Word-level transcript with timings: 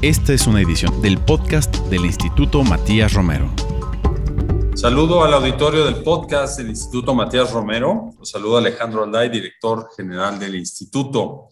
Esta 0.00 0.32
es 0.32 0.46
una 0.46 0.60
edición 0.60 1.02
del 1.02 1.18
podcast 1.18 1.74
del 1.88 2.04
Instituto 2.04 2.62
Matías 2.62 3.14
Romero. 3.14 3.50
Saludo 4.76 5.24
al 5.24 5.34
auditorio 5.34 5.84
del 5.84 6.04
podcast 6.04 6.56
del 6.56 6.68
Instituto 6.68 7.16
Matías 7.16 7.50
Romero. 7.50 8.10
Los 8.16 8.30
saludo 8.30 8.58
Alejandro 8.58 9.02
Alday, 9.02 9.28
director 9.28 9.88
general 9.96 10.38
del 10.38 10.54
instituto. 10.54 11.48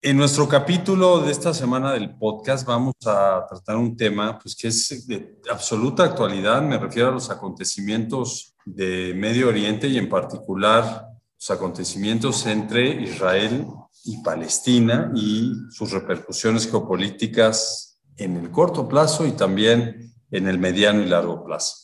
En 0.00 0.16
nuestro 0.16 0.48
capítulo 0.48 1.18
de 1.18 1.32
esta 1.32 1.52
semana 1.52 1.92
del 1.92 2.16
podcast 2.16 2.64
vamos 2.64 2.94
a 3.06 3.44
tratar 3.48 3.74
un 3.74 3.96
tema 3.96 4.38
pues, 4.38 4.54
que 4.54 4.68
es 4.68 5.04
de 5.08 5.40
absoluta 5.50 6.04
actualidad. 6.04 6.62
Me 6.62 6.78
refiero 6.78 7.08
a 7.08 7.12
los 7.12 7.28
acontecimientos 7.28 8.54
de 8.64 9.14
Medio 9.16 9.48
Oriente 9.48 9.88
y 9.88 9.98
en 9.98 10.08
particular 10.08 11.08
los 11.36 11.50
acontecimientos 11.50 12.46
entre 12.46 13.02
Israel 13.02 13.66
y 14.04 14.22
Palestina 14.22 15.12
y 15.14 15.52
sus 15.70 15.90
repercusiones 15.92 16.70
geopolíticas 16.70 18.00
en 18.16 18.36
el 18.36 18.50
corto 18.50 18.88
plazo 18.88 19.26
y 19.26 19.32
también 19.32 20.12
en 20.30 20.48
el 20.48 20.58
mediano 20.58 21.02
y 21.02 21.06
largo 21.06 21.44
plazo. 21.44 21.76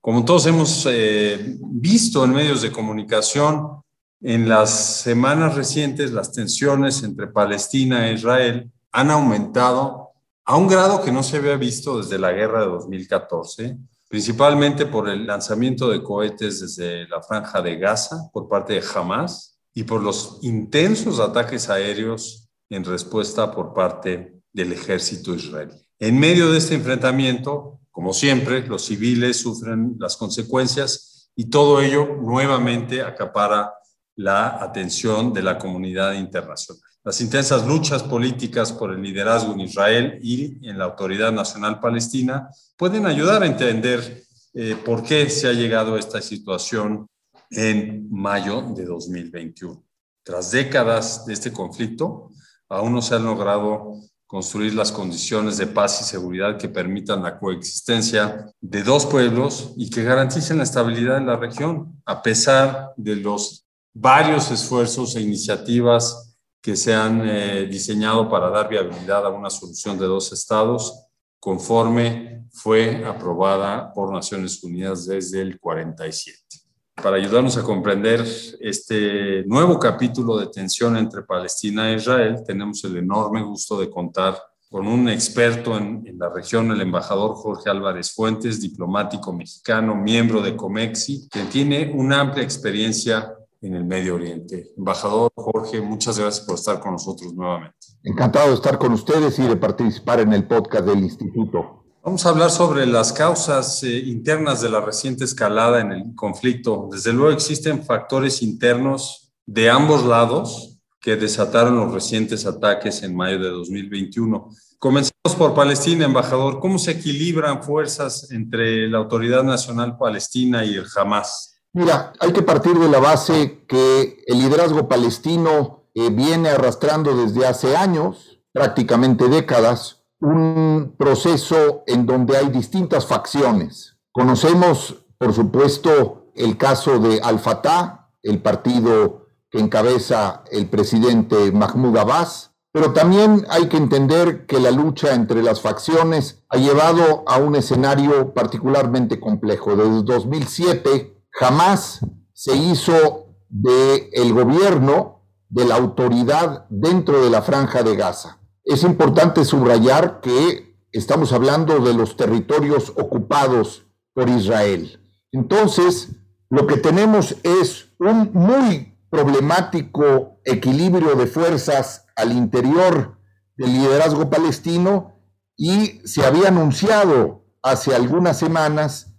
Como 0.00 0.24
todos 0.24 0.46
hemos 0.46 0.86
eh, 0.90 1.56
visto 1.60 2.24
en 2.24 2.32
medios 2.32 2.62
de 2.62 2.72
comunicación, 2.72 3.82
en 4.20 4.48
las 4.48 4.70
semanas 5.02 5.54
recientes 5.54 6.12
las 6.12 6.32
tensiones 6.32 7.02
entre 7.02 7.28
Palestina 7.28 8.08
e 8.08 8.14
Israel 8.14 8.70
han 8.90 9.10
aumentado 9.10 10.10
a 10.44 10.56
un 10.56 10.68
grado 10.68 11.02
que 11.02 11.12
no 11.12 11.22
se 11.22 11.36
había 11.36 11.56
visto 11.56 11.98
desde 11.98 12.18
la 12.18 12.32
guerra 12.32 12.60
de 12.60 12.66
2014, 12.66 13.78
principalmente 14.08 14.86
por 14.86 15.08
el 15.08 15.26
lanzamiento 15.26 15.88
de 15.88 16.02
cohetes 16.02 16.60
desde 16.60 17.08
la 17.08 17.22
franja 17.22 17.62
de 17.62 17.76
Gaza 17.76 18.28
por 18.32 18.48
parte 18.48 18.74
de 18.74 18.84
Hamas 18.94 19.51
y 19.74 19.84
por 19.84 20.02
los 20.02 20.38
intensos 20.42 21.20
ataques 21.20 21.68
aéreos 21.68 22.48
en 22.68 22.84
respuesta 22.84 23.50
por 23.52 23.74
parte 23.74 24.40
del 24.52 24.72
ejército 24.72 25.34
israelí. 25.34 25.74
En 25.98 26.18
medio 26.18 26.50
de 26.50 26.58
este 26.58 26.74
enfrentamiento, 26.74 27.80
como 27.90 28.12
siempre, 28.12 28.66
los 28.66 28.84
civiles 28.84 29.38
sufren 29.38 29.96
las 29.98 30.16
consecuencias 30.16 31.30
y 31.36 31.46
todo 31.46 31.80
ello 31.80 32.16
nuevamente 32.20 33.02
acapara 33.02 33.72
la 34.16 34.62
atención 34.62 35.32
de 35.32 35.42
la 35.42 35.58
comunidad 35.58 36.14
internacional. 36.14 36.82
Las 37.04 37.20
intensas 37.20 37.66
luchas 37.66 38.02
políticas 38.02 38.72
por 38.72 38.92
el 38.92 39.02
liderazgo 39.02 39.52
en 39.54 39.60
Israel 39.60 40.18
y 40.22 40.68
en 40.68 40.78
la 40.78 40.84
Autoridad 40.84 41.32
Nacional 41.32 41.80
Palestina 41.80 42.48
pueden 42.76 43.06
ayudar 43.06 43.42
a 43.42 43.46
entender 43.46 44.22
eh, 44.54 44.76
por 44.84 45.02
qué 45.02 45.28
se 45.28 45.48
ha 45.48 45.52
llegado 45.52 45.96
a 45.96 45.98
esta 45.98 46.20
situación 46.20 47.08
en 47.52 48.08
mayo 48.10 48.62
de 48.74 48.84
2021. 48.84 49.82
Tras 50.24 50.50
décadas 50.50 51.26
de 51.26 51.32
este 51.32 51.52
conflicto, 51.52 52.30
aún 52.68 52.92
no 52.92 53.02
se 53.02 53.14
han 53.14 53.24
logrado 53.24 53.94
construir 54.26 54.74
las 54.74 54.90
condiciones 54.90 55.58
de 55.58 55.66
paz 55.66 56.00
y 56.00 56.04
seguridad 56.04 56.56
que 56.56 56.68
permitan 56.68 57.22
la 57.22 57.38
coexistencia 57.38 58.46
de 58.60 58.82
dos 58.82 59.04
pueblos 59.04 59.74
y 59.76 59.90
que 59.90 60.04
garanticen 60.04 60.56
la 60.56 60.62
estabilidad 60.62 61.18
en 61.18 61.26
la 61.26 61.36
región, 61.36 62.00
a 62.06 62.22
pesar 62.22 62.94
de 62.96 63.16
los 63.16 63.66
varios 63.92 64.50
esfuerzos 64.50 65.16
e 65.16 65.20
iniciativas 65.20 66.38
que 66.62 66.76
se 66.76 66.94
han 66.94 67.28
eh, 67.28 67.66
diseñado 67.66 68.30
para 68.30 68.48
dar 68.48 68.68
viabilidad 68.70 69.26
a 69.26 69.30
una 69.30 69.50
solución 69.50 69.98
de 69.98 70.06
dos 70.06 70.32
estados, 70.32 71.08
conforme 71.38 72.46
fue 72.52 73.04
aprobada 73.04 73.92
por 73.92 74.12
Naciones 74.12 74.62
Unidas 74.62 75.06
desde 75.06 75.42
el 75.42 75.58
47 75.58 76.61
para 77.02 77.16
ayudarnos 77.16 77.56
a 77.56 77.62
comprender 77.62 78.24
este 78.60 79.44
nuevo 79.46 79.78
capítulo 79.78 80.38
de 80.38 80.46
tensión 80.46 80.96
entre 80.96 81.22
Palestina 81.22 81.90
e 81.90 81.96
Israel, 81.96 82.42
tenemos 82.46 82.82
el 82.84 82.96
enorme 82.96 83.42
gusto 83.42 83.78
de 83.80 83.90
contar 83.90 84.38
con 84.70 84.86
un 84.86 85.08
experto 85.08 85.76
en, 85.76 86.04
la 86.16 86.30
región, 86.30 86.70
el 86.70 86.80
embajador 86.80 87.34
Jorge 87.34 87.68
Álvarez 87.68 88.12
Fuentes, 88.14 88.60
diplomático 88.60 89.32
mexicano, 89.32 89.94
miembro 89.94 90.40
de 90.40 90.56
COMEXI, 90.56 91.28
que 91.28 91.44
tiene 91.44 91.92
una 91.94 92.20
amplia 92.20 92.44
experiencia 92.44 93.34
en 93.60 93.74
el 93.74 93.84
Medio 93.84 94.14
Oriente. 94.14 94.70
Embajador 94.78 95.30
Jorge, 95.34 95.80
muchas 95.80 96.18
gracias 96.18 96.46
por 96.46 96.54
estar 96.54 96.80
con 96.80 96.92
nosotros 96.92 97.34
nuevamente. 97.34 97.76
Encantado 98.04 98.48
de 98.48 98.54
estar 98.54 98.78
con 98.78 98.92
ustedes 98.92 99.38
y 99.38 99.42
de 99.42 99.56
participar 99.56 100.20
en 100.20 100.32
el 100.32 100.46
podcast 100.46 100.86
del 100.86 101.00
Instituto. 101.00 101.81
Vamos 102.04 102.26
a 102.26 102.30
hablar 102.30 102.50
sobre 102.50 102.84
las 102.84 103.12
causas 103.12 103.84
eh, 103.84 103.96
internas 103.96 104.60
de 104.60 104.68
la 104.68 104.80
reciente 104.80 105.22
escalada 105.22 105.80
en 105.80 105.92
el 105.92 106.16
conflicto. 106.16 106.88
Desde 106.90 107.12
luego 107.12 107.30
existen 107.30 107.84
factores 107.84 108.42
internos 108.42 109.32
de 109.46 109.70
ambos 109.70 110.04
lados 110.04 110.80
que 111.00 111.14
desataron 111.14 111.76
los 111.76 111.94
recientes 111.94 112.44
ataques 112.44 113.04
en 113.04 113.14
mayo 113.14 113.38
de 113.38 113.50
2021. 113.50 114.48
Comenzamos 114.80 115.36
por 115.38 115.54
Palestina, 115.54 116.04
embajador. 116.04 116.58
¿Cómo 116.58 116.76
se 116.80 116.90
equilibran 116.90 117.62
fuerzas 117.62 118.32
entre 118.32 118.88
la 118.88 118.98
Autoridad 118.98 119.44
Nacional 119.44 119.96
Palestina 119.96 120.64
y 120.64 120.74
el 120.74 120.86
Hamas? 120.96 121.60
Mira, 121.72 122.12
hay 122.18 122.32
que 122.32 122.42
partir 122.42 122.76
de 122.80 122.88
la 122.88 122.98
base 122.98 123.64
que 123.68 124.24
el 124.26 124.40
liderazgo 124.40 124.88
palestino 124.88 125.84
eh, 125.94 126.10
viene 126.10 126.48
arrastrando 126.48 127.14
desde 127.14 127.46
hace 127.46 127.76
años, 127.76 128.40
prácticamente 128.52 129.28
décadas, 129.28 130.01
un 130.22 130.94
proceso 130.96 131.82
en 131.86 132.06
donde 132.06 132.36
hay 132.36 132.48
distintas 132.48 133.06
facciones. 133.06 133.96
Conocemos, 134.12 135.04
por 135.18 135.32
supuesto, 135.32 136.30
el 136.34 136.56
caso 136.56 136.98
de 136.98 137.20
Al-Fatah, 137.20 138.10
el 138.22 138.40
partido 138.40 139.26
que 139.50 139.58
encabeza 139.58 140.44
el 140.50 140.68
presidente 140.68 141.52
Mahmoud 141.52 141.96
Abbas, 141.96 142.52
pero 142.72 142.92
también 142.92 143.44
hay 143.50 143.68
que 143.68 143.76
entender 143.76 144.46
que 144.46 144.58
la 144.58 144.70
lucha 144.70 145.14
entre 145.14 145.42
las 145.42 145.60
facciones 145.60 146.42
ha 146.48 146.56
llevado 146.56 147.22
a 147.26 147.36
un 147.36 147.54
escenario 147.54 148.32
particularmente 148.32 149.20
complejo. 149.20 149.76
Desde 149.76 150.02
2007 150.04 151.22
jamás 151.30 152.00
se 152.32 152.56
hizo 152.56 153.26
del 153.50 154.08
el 154.12 154.32
gobierno, 154.32 155.26
de 155.50 155.66
la 155.66 155.74
autoridad 155.74 156.64
dentro 156.70 157.22
de 157.22 157.28
la 157.28 157.42
franja 157.42 157.82
de 157.82 157.94
Gaza. 157.94 158.41
Es 158.64 158.84
importante 158.84 159.44
subrayar 159.44 160.20
que 160.20 160.76
estamos 160.92 161.32
hablando 161.32 161.80
de 161.80 161.94
los 161.94 162.16
territorios 162.16 162.90
ocupados 162.96 163.86
por 164.14 164.28
Israel. 164.28 165.00
Entonces, 165.32 166.10
lo 166.48 166.66
que 166.68 166.76
tenemos 166.76 167.36
es 167.42 167.88
un 167.98 168.30
muy 168.32 168.96
problemático 169.10 170.40
equilibrio 170.44 171.16
de 171.16 171.26
fuerzas 171.26 172.06
al 172.14 172.32
interior 172.32 173.18
del 173.56 173.72
liderazgo 173.72 174.30
palestino 174.30 175.16
y 175.56 176.00
se 176.04 176.24
había 176.24 176.48
anunciado 176.48 177.44
hace 177.62 177.94
algunas 177.94 178.38
semanas 178.38 179.14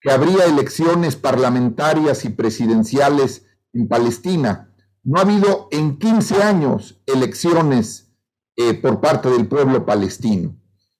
que 0.00 0.10
habría 0.10 0.44
elecciones 0.44 1.14
parlamentarias 1.14 2.24
y 2.24 2.30
presidenciales 2.30 3.46
en 3.72 3.86
Palestina. 3.86 4.74
No 5.04 5.18
ha 5.18 5.22
habido 5.22 5.68
en 5.70 5.98
15 5.98 6.42
años 6.42 7.00
elecciones 7.06 8.07
eh, 8.60 8.74
por 8.74 9.00
parte 9.00 9.30
del 9.30 9.46
pueblo 9.46 9.86
palestino. 9.86 10.52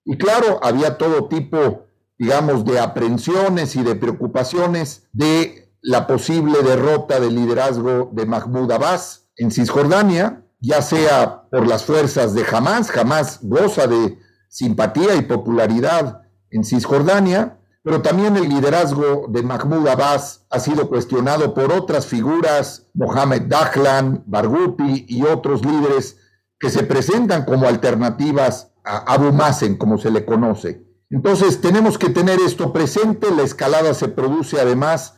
Y 0.05 0.17
claro, 0.17 0.61
había 0.63 0.97
todo 0.97 1.27
tipo, 1.27 1.87
digamos, 2.17 2.65
de 2.65 2.79
aprensiones 2.79 3.75
y 3.75 3.83
de 3.83 3.97
preocupaciones 3.97 5.09
de 5.13 5.69
la 5.81 6.07
posible 6.07 6.63
derrota 6.63 7.19
del 7.19 7.35
liderazgo 7.35 8.11
de 8.13 8.27
Mahmoud 8.27 8.71
Abbas 8.71 9.27
en 9.37 9.51
Cisjordania, 9.51 10.45
ya 10.61 10.83
sea 10.83 11.49
por 11.51 11.67
las 11.67 11.85
fuerzas 11.85 12.33
de 12.33 12.45
Hamas, 12.49 12.97
Hamas 12.97 13.41
goza 13.43 13.89
de 13.89 14.21
simpatía 14.49 15.17
y 15.17 15.23
popularidad 15.23 16.23
en 16.51 16.63
Cisjordania, 16.63 17.59
pero 17.83 18.03
también 18.03 18.37
el 18.37 18.49
liderazgo 18.49 19.27
de 19.31 19.43
Mahmoud 19.43 19.89
Abbas 19.89 20.47
ha 20.49 20.61
sido 20.61 20.89
cuestionado 20.89 21.55
por 21.55 21.73
otras 21.73 22.07
figuras, 22.07 22.87
Mohamed 22.95 23.43
Dahlan, 23.49 24.23
Barghouti 24.27 25.07
y 25.09 25.25
otros 25.25 25.67
líderes 25.67 26.19
que 26.59 26.71
se 26.71 26.83
presentan 26.83 27.45
como 27.45 27.67
alternativas 27.67 28.73
a 28.85 29.13
Abu 29.13 29.33
Mazen, 29.33 29.77
como 29.77 29.99
se 29.99 30.11
le 30.11 30.25
conoce. 30.25 30.85
Entonces, 31.11 31.61
tenemos 31.61 31.99
que 31.99 32.11
tener 32.11 32.39
esto 32.41 32.73
presente. 32.73 33.31
La 33.31 33.43
escalada 33.43 33.95
se 33.95 34.09
produce 34.09 34.61
además 34.61 35.15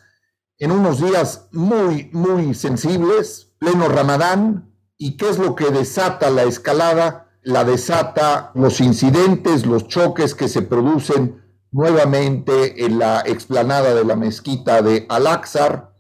en 0.59 0.71
unos 0.71 1.01
días 1.01 1.49
muy, 1.53 2.11
muy 2.13 2.55
sensibles, 2.55 3.55
pleno 3.59 3.89
Ramadán. 3.89 4.73
¿Y 4.99 5.17
qué 5.17 5.31
es 5.31 5.39
lo 5.39 5.55
que 5.55 5.71
desata 5.71 6.31
la 6.31 6.43
escalada? 6.45 7.31
La 7.43 7.65
desata 7.65 8.53
los 8.55 8.81
incidentes, 8.81 9.67
los 9.67 9.89
choques 9.89 10.35
que 10.35 10.49
se 10.49 10.63
producen 10.63 11.43
nuevamente 11.73 12.85
en 12.85 12.99
la 12.99 13.23
explanada 13.25 13.95
de 13.95 14.05
la 14.05 14.17
mezquita 14.17 14.83
de 14.83 15.07
Al-Aqsar. 15.09 15.95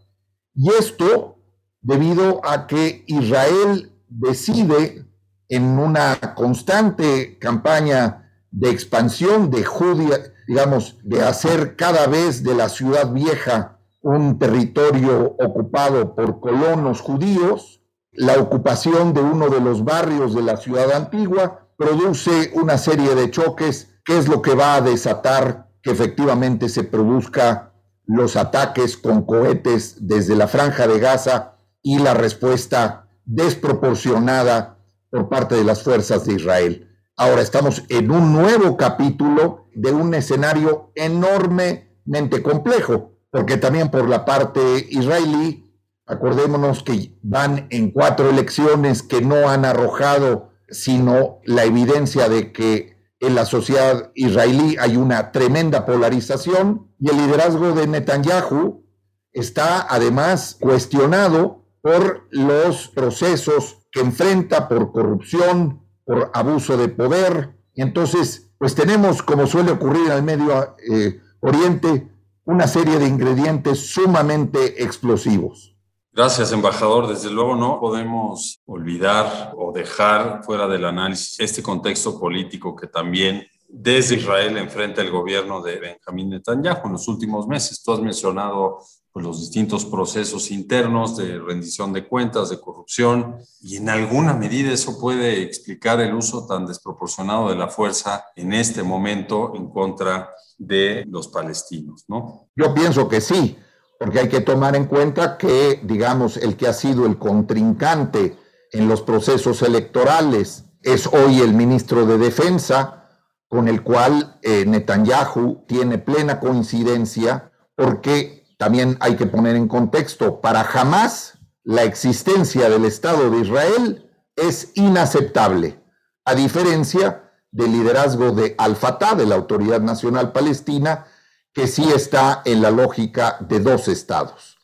Y 0.55 0.70
esto 0.70 1.38
debido 1.81 2.43
a 2.44 2.67
que 2.67 3.05
Israel 3.06 3.93
decide 4.09 5.06
en 5.50 5.79
una 5.79 6.17
constante 6.37 7.37
campaña 7.38 8.31
de 8.52 8.70
expansión 8.70 9.50
de 9.50 9.64
Judía, 9.64 10.17
digamos, 10.47 10.97
de 11.02 11.23
hacer 11.23 11.76
cada 11.76 12.06
vez 12.06 12.43
de 12.44 12.55
la 12.55 12.69
ciudad 12.69 13.12
vieja 13.12 13.79
un 14.00 14.38
territorio 14.38 15.37
ocupado 15.38 16.14
por 16.14 16.41
colonos 16.41 17.00
judíos, 17.00 17.82
la 18.12 18.38
ocupación 18.38 19.12
de 19.12 19.20
uno 19.20 19.49
de 19.49 19.61
los 19.61 19.85
barrios 19.85 20.35
de 20.35 20.43
la 20.43 20.56
ciudad 20.56 20.93
antigua, 20.93 21.67
produce 21.76 22.53
una 22.55 22.79
serie 22.79 23.14
de 23.14 23.31
choques. 23.31 23.88
¿Qué 24.05 24.19
es 24.19 24.29
lo 24.29 24.43
que 24.43 24.55
va 24.55 24.76
a 24.76 24.81
desatar 24.81 25.69
que 25.82 25.91
efectivamente 25.91 26.69
se 26.69 26.85
produzca 26.85 27.73
los 28.06 28.37
ataques 28.37 28.96
con 28.96 29.23
cohetes 29.23 29.96
desde 30.00 30.37
la 30.37 30.49
franja 30.49 30.87
de 30.87 30.99
Gaza 30.99 31.56
y 31.82 31.99
la 31.99 32.14
respuesta 32.14 33.08
desproporcionada 33.25 34.80
por 35.11 35.29
parte 35.29 35.55
de 35.57 35.65
las 35.65 35.83
fuerzas 35.83 36.25
de 36.25 36.35
Israel? 36.35 36.89
Ahora 37.17 37.43
estamos 37.43 37.85
en 37.89 38.11
un 38.11 38.33
nuevo 38.33 38.77
capítulo 38.77 39.67
de 39.75 39.93
un 39.93 40.15
escenario 40.15 40.93
enormemente 40.95 42.43
complejo, 42.43 43.12
porque 43.31 43.57
también 43.57 43.91
por 43.91 44.09
la 44.09 44.25
parte 44.25 44.87
israelí, 44.89 45.71
acordémonos 46.07 46.83
que 46.83 47.19
van 47.23 47.67
en 47.71 47.91
cuatro 47.91 48.31
elecciones 48.31 49.03
que 49.03 49.21
no 49.21 49.49
han 49.49 49.65
arrojado 49.65 50.51
sino 50.71 51.41
la 51.45 51.65
evidencia 51.65 52.29
de 52.29 52.53
que 52.53 52.97
en 53.19 53.35
la 53.35 53.45
sociedad 53.45 54.13
israelí 54.15 54.77
hay 54.81 54.97
una 54.97 55.33
tremenda 55.33 55.85
polarización 55.85 56.89
y 56.99 57.11
el 57.11 57.19
liderazgo 57.19 57.73
de 57.73 57.87
Netanyahu 57.87 58.87
está 59.33 59.87
además 59.89 60.56
cuestionado 60.59 61.67
por 61.83 62.27
los 62.31 62.89
procesos 62.89 63.79
que 63.91 64.01
enfrenta 64.01 64.69
por 64.69 64.93
corrupción, 64.93 65.83
por 66.05 66.31
abuso 66.35 66.77
de 66.77 66.89
poder. 66.89 67.57
Entonces, 67.75 68.51
pues 68.59 68.75
tenemos, 68.75 69.23
como 69.23 69.47
suele 69.47 69.73
ocurrir 69.73 70.07
en 70.07 70.13
el 70.13 70.23
Medio 70.23 70.77
eh, 70.91 71.21
Oriente, 71.41 72.09
una 72.45 72.67
serie 72.67 72.99
de 72.99 73.07
ingredientes 73.07 73.93
sumamente 73.93 74.83
explosivos. 74.83 75.77
Gracias, 76.13 76.53
embajador. 76.53 77.07
Desde 77.07 77.31
luego 77.31 77.55
no 77.55 77.79
podemos 77.79 78.61
olvidar 78.67 79.55
o 79.57 79.73
dejar 79.73 80.43
fuera 80.45 80.67
del 80.67 80.85
análisis 80.85 81.39
este 81.39 81.63
contexto 81.63 82.19
político 82.19 82.75
que 82.75 82.89
también 82.89 83.47
desde 83.69 84.17
Israel 84.17 84.57
enfrenta 84.57 85.01
el 85.01 85.11
gobierno 85.11 85.63
de 85.63 85.79
Benjamín 85.79 86.31
Netanyahu 86.31 86.87
en 86.87 86.93
los 86.93 87.07
últimos 87.07 87.47
meses. 87.47 87.81
Tú 87.83 87.93
has 87.93 88.01
mencionado 88.01 88.81
pues, 89.12 89.25
los 89.25 89.41
distintos 89.41 89.85
procesos 89.85 90.51
internos 90.51 91.17
de 91.17 91.39
rendición 91.39 91.93
de 91.93 92.07
cuentas, 92.07 92.51
de 92.51 92.61
corrupción, 92.61 93.37
y 93.61 93.77
en 93.77 93.89
alguna 93.89 94.35
medida 94.35 94.73
eso 94.73 95.01
puede 95.01 95.43
explicar 95.43 96.01
el 96.01 96.15
uso 96.15 96.47
tan 96.47 96.67
desproporcionado 96.67 97.49
de 97.49 97.57
la 97.57 97.69
fuerza 97.69 98.25
en 98.37 98.53
este 98.53 98.83
momento 98.83 99.53
en 99.57 99.69
contra 99.71 100.31
de 100.59 101.05
los 101.09 101.29
palestinos, 101.29 102.05
¿no? 102.09 102.49
Yo 102.55 102.73
pienso 102.75 103.09
que 103.09 103.21
sí, 103.21 103.57
porque 103.99 104.21
hay 104.21 104.29
que 104.29 104.41
tomar 104.41 104.77
en 104.77 104.87
cuenta 104.87 105.37
que, 105.37 105.81
digamos, 105.83 106.37
el 106.37 106.56
que 106.56 106.69
ha 106.69 106.73
sido 106.73 107.06
el 107.06 107.19
contrincante 107.19 108.37
en 108.73 108.89
los 108.89 109.03
procesos 109.03 109.63
electorales 109.63 110.65
es 110.83 111.06
hoy 111.06 111.41
el 111.41 111.53
ministro 111.53 112.06
de 112.06 112.17
Defensa, 112.17 113.09
con 113.49 113.69
el 113.69 113.83
cual 113.83 114.39
eh, 114.43 114.65
Netanyahu 114.65 115.65
tiene 115.67 115.99
plena 115.99 116.39
coincidencia, 116.39 117.51
porque 117.75 118.40
también 118.61 118.99
hay 119.01 119.17
que 119.17 119.25
poner 119.25 119.57
en 119.57 119.67
contexto, 119.67 120.43
para 120.43 120.65
jamás 120.65 121.39
la 121.65 121.85
existencia 121.85 122.69
del 122.69 122.85
Estado 122.85 123.31
de 123.31 123.41
Israel 123.41 124.11
es 124.37 124.73
inaceptable, 124.75 125.83
a 126.27 126.35
diferencia 126.35 127.33
del 127.51 127.73
liderazgo 127.73 128.33
de 128.33 128.55
Al-Fatah, 128.59 129.15
de 129.15 129.25
la 129.25 129.37
Autoridad 129.37 129.81
Nacional 129.81 130.33
Palestina, 130.33 131.07
que 131.55 131.67
sí 131.67 131.91
está 131.91 132.43
en 132.45 132.61
la 132.61 132.71
lógica 132.71 133.39
de 133.41 133.61
dos 133.61 133.89
estados. 133.89 134.59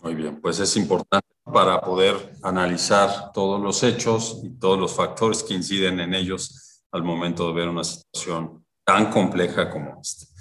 Muy 0.00 0.14
bien, 0.14 0.40
pues 0.40 0.58
es 0.58 0.74
importante 0.78 1.28
para 1.44 1.82
poder 1.82 2.38
analizar 2.42 3.32
todos 3.34 3.60
los 3.60 3.82
hechos 3.82 4.40
y 4.44 4.58
todos 4.58 4.78
los 4.78 4.94
factores 4.94 5.42
que 5.42 5.52
inciden 5.52 6.00
en 6.00 6.14
ellos 6.14 6.80
al 6.90 7.02
momento 7.02 7.48
de 7.48 7.52
ver 7.52 7.68
una 7.68 7.84
situación 7.84 8.64
tan 8.82 9.10
compleja 9.10 9.68
como 9.68 10.00
esta. 10.00 10.35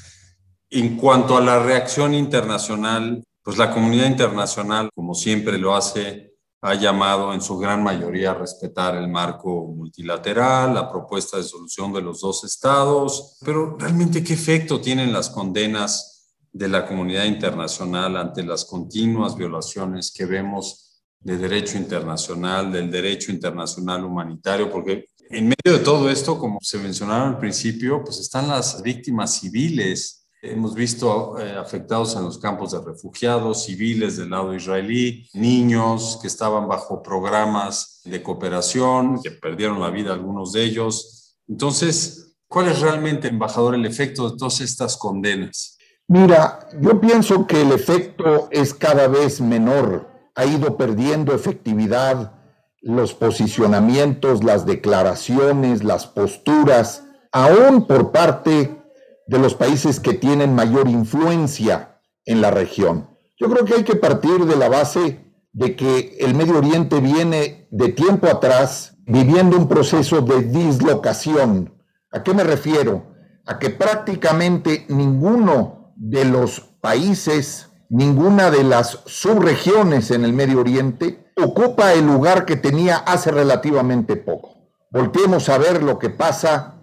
En 0.75 0.97
cuanto 0.97 1.37
a 1.37 1.41
la 1.41 1.57
reacción 1.57 2.13
internacional, 2.13 3.23
pues 3.41 3.57
la 3.57 3.71
comunidad 3.71 4.07
internacional, 4.07 4.89
como 4.93 5.15
siempre 5.15 5.57
lo 5.57 5.73
hace, 5.73 6.33
ha 6.61 6.73
llamado 6.73 7.33
en 7.33 7.39
su 7.39 7.57
gran 7.57 7.81
mayoría 7.81 8.31
a 8.31 8.33
respetar 8.33 8.97
el 8.97 9.07
marco 9.07 9.67
multilateral, 9.67 10.73
la 10.73 10.91
propuesta 10.91 11.37
de 11.37 11.43
solución 11.43 11.93
de 11.93 12.01
los 12.01 12.19
dos 12.19 12.43
estados, 12.43 13.37
pero 13.45 13.77
realmente 13.79 14.21
qué 14.21 14.33
efecto 14.33 14.81
tienen 14.81 15.13
las 15.13 15.29
condenas 15.29 16.33
de 16.51 16.67
la 16.67 16.85
comunidad 16.85 17.23
internacional 17.23 18.17
ante 18.17 18.43
las 18.43 18.65
continuas 18.65 19.37
violaciones 19.37 20.11
que 20.11 20.25
vemos 20.25 21.01
de 21.21 21.37
derecho 21.37 21.77
internacional, 21.77 22.69
del 22.69 22.91
derecho 22.91 23.31
internacional 23.31 24.03
humanitario, 24.03 24.69
porque 24.69 25.05
en 25.29 25.45
medio 25.45 25.77
de 25.77 25.85
todo 25.85 26.09
esto, 26.09 26.37
como 26.37 26.59
se 26.61 26.79
mencionaron 26.79 27.29
al 27.29 27.39
principio, 27.39 28.03
pues 28.03 28.19
están 28.19 28.49
las 28.49 28.81
víctimas 28.81 29.39
civiles 29.39 30.23
Hemos 30.51 30.75
visto 30.75 31.39
eh, 31.39 31.55
afectados 31.57 32.15
en 32.15 32.23
los 32.23 32.37
campos 32.37 32.71
de 32.71 32.79
refugiados, 32.79 33.65
civiles 33.65 34.17
del 34.17 34.29
lado 34.29 34.53
israelí, 34.53 35.27
niños 35.33 36.19
que 36.21 36.27
estaban 36.27 36.67
bajo 36.67 37.01
programas 37.01 38.01
de 38.05 38.21
cooperación, 38.21 39.21
que 39.23 39.31
perdieron 39.31 39.81
la 39.81 39.89
vida 39.89 40.13
algunos 40.13 40.53
de 40.53 40.63
ellos. 40.63 41.35
Entonces, 41.47 42.37
¿cuál 42.47 42.67
es 42.67 42.79
realmente, 42.79 43.27
embajador, 43.27 43.73
el 43.73 43.85
efecto 43.85 44.29
de 44.29 44.37
todas 44.37 44.61
estas 44.61 44.97
condenas? 44.97 45.77
Mira, 46.07 46.59
yo 46.79 47.01
pienso 47.01 47.47
que 47.47 47.61
el 47.61 47.71
efecto 47.71 48.47
es 48.51 48.73
cada 48.73 49.07
vez 49.07 49.41
menor. 49.41 50.07
Ha 50.35 50.45
ido 50.45 50.77
perdiendo 50.77 51.33
efectividad 51.33 52.33
los 52.81 53.15
posicionamientos, 53.15 54.43
las 54.43 54.67
declaraciones, 54.67 55.83
las 55.83 56.05
posturas, 56.05 57.03
aún 57.31 57.87
por 57.87 58.11
parte 58.11 58.84
de 59.27 59.39
los 59.39 59.55
países 59.55 59.99
que 59.99 60.13
tienen 60.13 60.55
mayor 60.55 60.87
influencia 60.87 61.99
en 62.25 62.41
la 62.41 62.51
región. 62.51 63.09
Yo 63.37 63.49
creo 63.49 63.65
que 63.65 63.75
hay 63.75 63.83
que 63.83 63.95
partir 63.95 64.45
de 64.45 64.55
la 64.55 64.69
base 64.69 65.25
de 65.51 65.75
que 65.75 66.17
el 66.19 66.35
Medio 66.35 66.57
Oriente 66.57 66.99
viene 66.99 67.67
de 67.71 67.89
tiempo 67.89 68.27
atrás 68.27 68.97
viviendo 69.05 69.57
un 69.57 69.67
proceso 69.67 70.21
de 70.21 70.41
dislocación. 70.43 71.73
¿A 72.11 72.23
qué 72.23 72.33
me 72.33 72.43
refiero? 72.43 73.13
A 73.45 73.59
que 73.59 73.69
prácticamente 73.69 74.85
ninguno 74.89 75.93
de 75.95 76.25
los 76.25 76.59
países, 76.81 77.69
ninguna 77.89 78.51
de 78.51 78.63
las 78.63 78.99
subregiones 79.05 80.11
en 80.11 80.25
el 80.25 80.33
Medio 80.33 80.59
Oriente 80.59 81.31
ocupa 81.37 81.93
el 81.93 82.05
lugar 82.05 82.45
que 82.45 82.55
tenía 82.55 82.97
hace 82.97 83.31
relativamente 83.31 84.15
poco. 84.15 84.55
Volteemos 84.91 85.49
a 85.49 85.57
ver 85.57 85.83
lo 85.83 85.99
que 85.99 86.09
pasa 86.09 86.74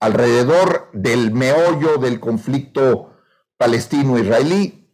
alrededor 0.00 0.90
del 0.92 1.30
meollo 1.30 1.98
del 1.98 2.18
conflicto 2.18 3.12
palestino-israelí. 3.56 4.88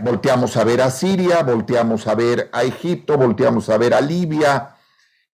Volteamos 0.00 0.56
a 0.56 0.64
ver 0.64 0.80
a 0.80 0.90
Siria, 0.90 1.42
volteamos 1.42 2.06
a 2.06 2.14
ver 2.14 2.48
a 2.52 2.62
Egipto, 2.62 3.18
volteamos 3.18 3.68
a 3.68 3.76
ver 3.76 3.92
a 3.92 4.00
Libia 4.00 4.76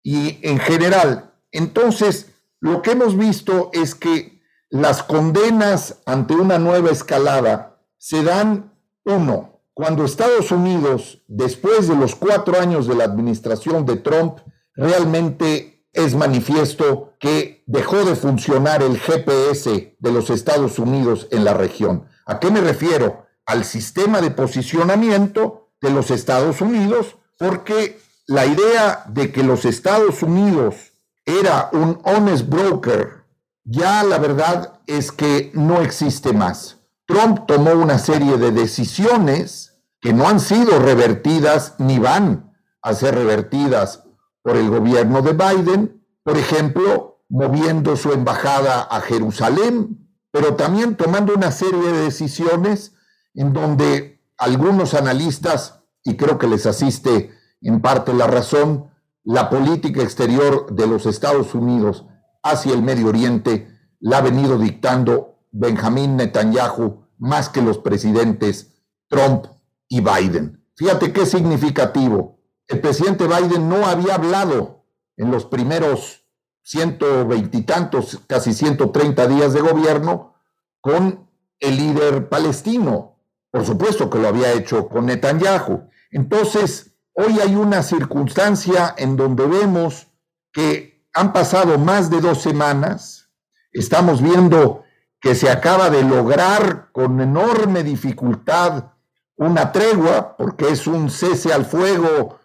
y 0.03 0.41
en 0.43 0.59
general. 0.59 1.35
Entonces, 1.53 2.33
lo 2.59 2.83
que 2.83 2.93
hemos 2.93 3.17
visto 3.17 3.71
es 3.73 3.95
que 3.95 4.43
las 4.71 5.03
condenas 5.03 6.00
ante 6.07 6.35
una 6.35 6.59
nueva 6.59 6.91
escalada 6.91 7.81
se 7.97 8.23
dan, 8.23 8.73
uno, 9.05 9.62
cuando 9.75 10.05
Estados 10.05 10.50
Unidos, 10.50 11.23
después 11.29 11.89
de 11.89 11.97
los 11.97 12.15
cuatro 12.15 12.59
años 12.59 12.87
de 12.87 12.95
la 12.95 13.05
administración 13.05 13.87
de 13.87 13.97
Trump, 13.97 14.39
realmente 14.75 15.80
es 15.92 16.14
manifiesto 16.14 17.14
que 17.18 17.64
dejó 17.66 18.04
de 18.04 18.14
funcionar 18.14 18.82
el 18.82 18.99
GPS 18.99 19.97
de 19.99 20.12
los 20.12 20.30
Estados 20.30 20.78
Unidos 20.78 21.28
en 21.30 21.44
la 21.44 21.54
región. 21.54 22.06
¿A 22.26 22.38
qué 22.38 22.50
me 22.50 22.61
refiero? 22.61 23.26
Al 23.47 23.64
sistema 23.64 24.20
de 24.20 24.30
posicionamiento 24.30 25.70
de 25.80 25.90
los 25.90 26.11
Estados 26.11 26.61
Unidos, 26.61 27.16
porque 27.38 28.00
la 28.26 28.47
idea 28.47 29.04
de 29.09 29.32
que 29.32 29.42
los 29.42 29.64
Estados 29.64 30.23
Unidos 30.23 30.92
era 31.25 31.70
un 31.73 32.00
honest 32.04 32.49
broker, 32.49 33.25
ya 33.64 34.04
la 34.04 34.18
verdad 34.18 34.80
es 34.87 35.11
que 35.11 35.50
no 35.54 35.80
existe 35.80 36.32
más. 36.32 36.78
Trump 37.06 37.47
tomó 37.47 37.73
una 37.73 37.99
serie 37.99 38.37
de 38.37 38.52
decisiones 38.52 39.82
que 40.00 40.12
no 40.12 40.28
han 40.28 40.40
sido 40.40 40.78
revertidas 40.78 41.75
ni 41.78 41.99
van 41.99 42.54
a 42.82 42.94
ser 42.94 43.14
revertidas 43.16 44.04
por 44.50 44.59
el 44.59 44.69
gobierno 44.69 45.23
de 45.23 45.33
Biden, 45.33 46.02
por 46.25 46.37
ejemplo, 46.37 47.23
moviendo 47.28 47.95
su 47.95 48.12
embajada 48.12 48.83
a 48.83 49.00
Jerusalén, 49.00 50.11
pero 50.33 50.57
también 50.57 50.97
tomando 50.97 51.35
una 51.35 51.52
serie 51.52 51.80
de 51.80 52.02
decisiones 52.02 52.97
en 53.33 53.52
donde 53.52 54.21
algunos 54.37 54.95
analistas, 54.95 55.85
y 56.02 56.16
creo 56.16 56.37
que 56.37 56.49
les 56.49 56.66
asiste 56.66 57.30
en 57.61 57.80
parte 57.80 58.12
la 58.12 58.26
razón, 58.26 58.90
la 59.23 59.49
política 59.50 60.02
exterior 60.02 60.75
de 60.75 60.88
los 60.88 61.07
Estados 61.07 61.54
Unidos 61.54 62.07
hacia 62.42 62.75
el 62.75 62.83
Medio 62.83 63.07
Oriente 63.07 63.69
la 64.00 64.19
ha 64.19 64.21
venido 64.21 64.59
dictando 64.59 65.45
Benjamín 65.52 66.16
Netanyahu 66.16 67.04
más 67.19 67.49
que 67.49 67.62
los 67.62 67.78
presidentes 67.78 68.83
Trump 69.07 69.47
y 69.87 70.00
Biden. 70.00 70.66
Fíjate 70.75 71.12
qué 71.12 71.25
significativo 71.25 72.39
el 72.71 72.81
presidente 72.81 73.27
Biden 73.27 73.69
no 73.69 73.85
había 73.85 74.15
hablado 74.15 74.87
en 75.17 75.31
los 75.31 75.45
primeros 75.45 76.25
ciento 76.62 77.27
veintitantos, 77.27 78.21
casi 78.27 78.55
ciento 78.55 78.91
treinta 78.91 79.27
días 79.27 79.53
de 79.53 79.61
gobierno 79.61 80.35
con 80.81 81.29
el 81.59 81.77
líder 81.77 82.29
palestino. 82.29 83.19
Por 83.50 83.67
supuesto 83.67 84.09
que 84.09 84.19
lo 84.19 84.29
había 84.29 84.53
hecho 84.53 84.89
con 84.89 85.07
Netanyahu. 85.07 85.91
Entonces, 86.12 86.95
hoy 87.12 87.41
hay 87.41 87.57
una 87.57 87.83
circunstancia 87.83 88.95
en 88.97 89.17
donde 89.17 89.47
vemos 89.47 90.07
que 90.53 91.05
han 91.12 91.33
pasado 91.33 91.77
más 91.77 92.09
de 92.09 92.21
dos 92.21 92.41
semanas, 92.41 93.31
estamos 93.73 94.23
viendo 94.23 94.85
que 95.21 95.35
se 95.35 95.50
acaba 95.50 95.91
de 95.91 96.05
lograr 96.05 96.91
con 96.93 97.21
enorme 97.21 97.83
dificultad 97.83 98.93
una 99.37 99.73
tregua, 99.73 100.37
porque 100.37 100.69
es 100.69 100.87
un 100.87 101.11
cese 101.11 101.53
al 101.53 101.65
fuego 101.65 102.39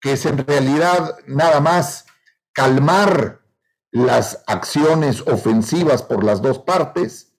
que 0.00 0.12
es 0.12 0.26
en 0.26 0.38
realidad 0.38 1.16
nada 1.26 1.60
más 1.60 2.06
calmar 2.52 3.40
las 3.92 4.42
acciones 4.46 5.22
ofensivas 5.22 6.02
por 6.02 6.24
las 6.24 6.42
dos 6.42 6.60
partes, 6.60 7.34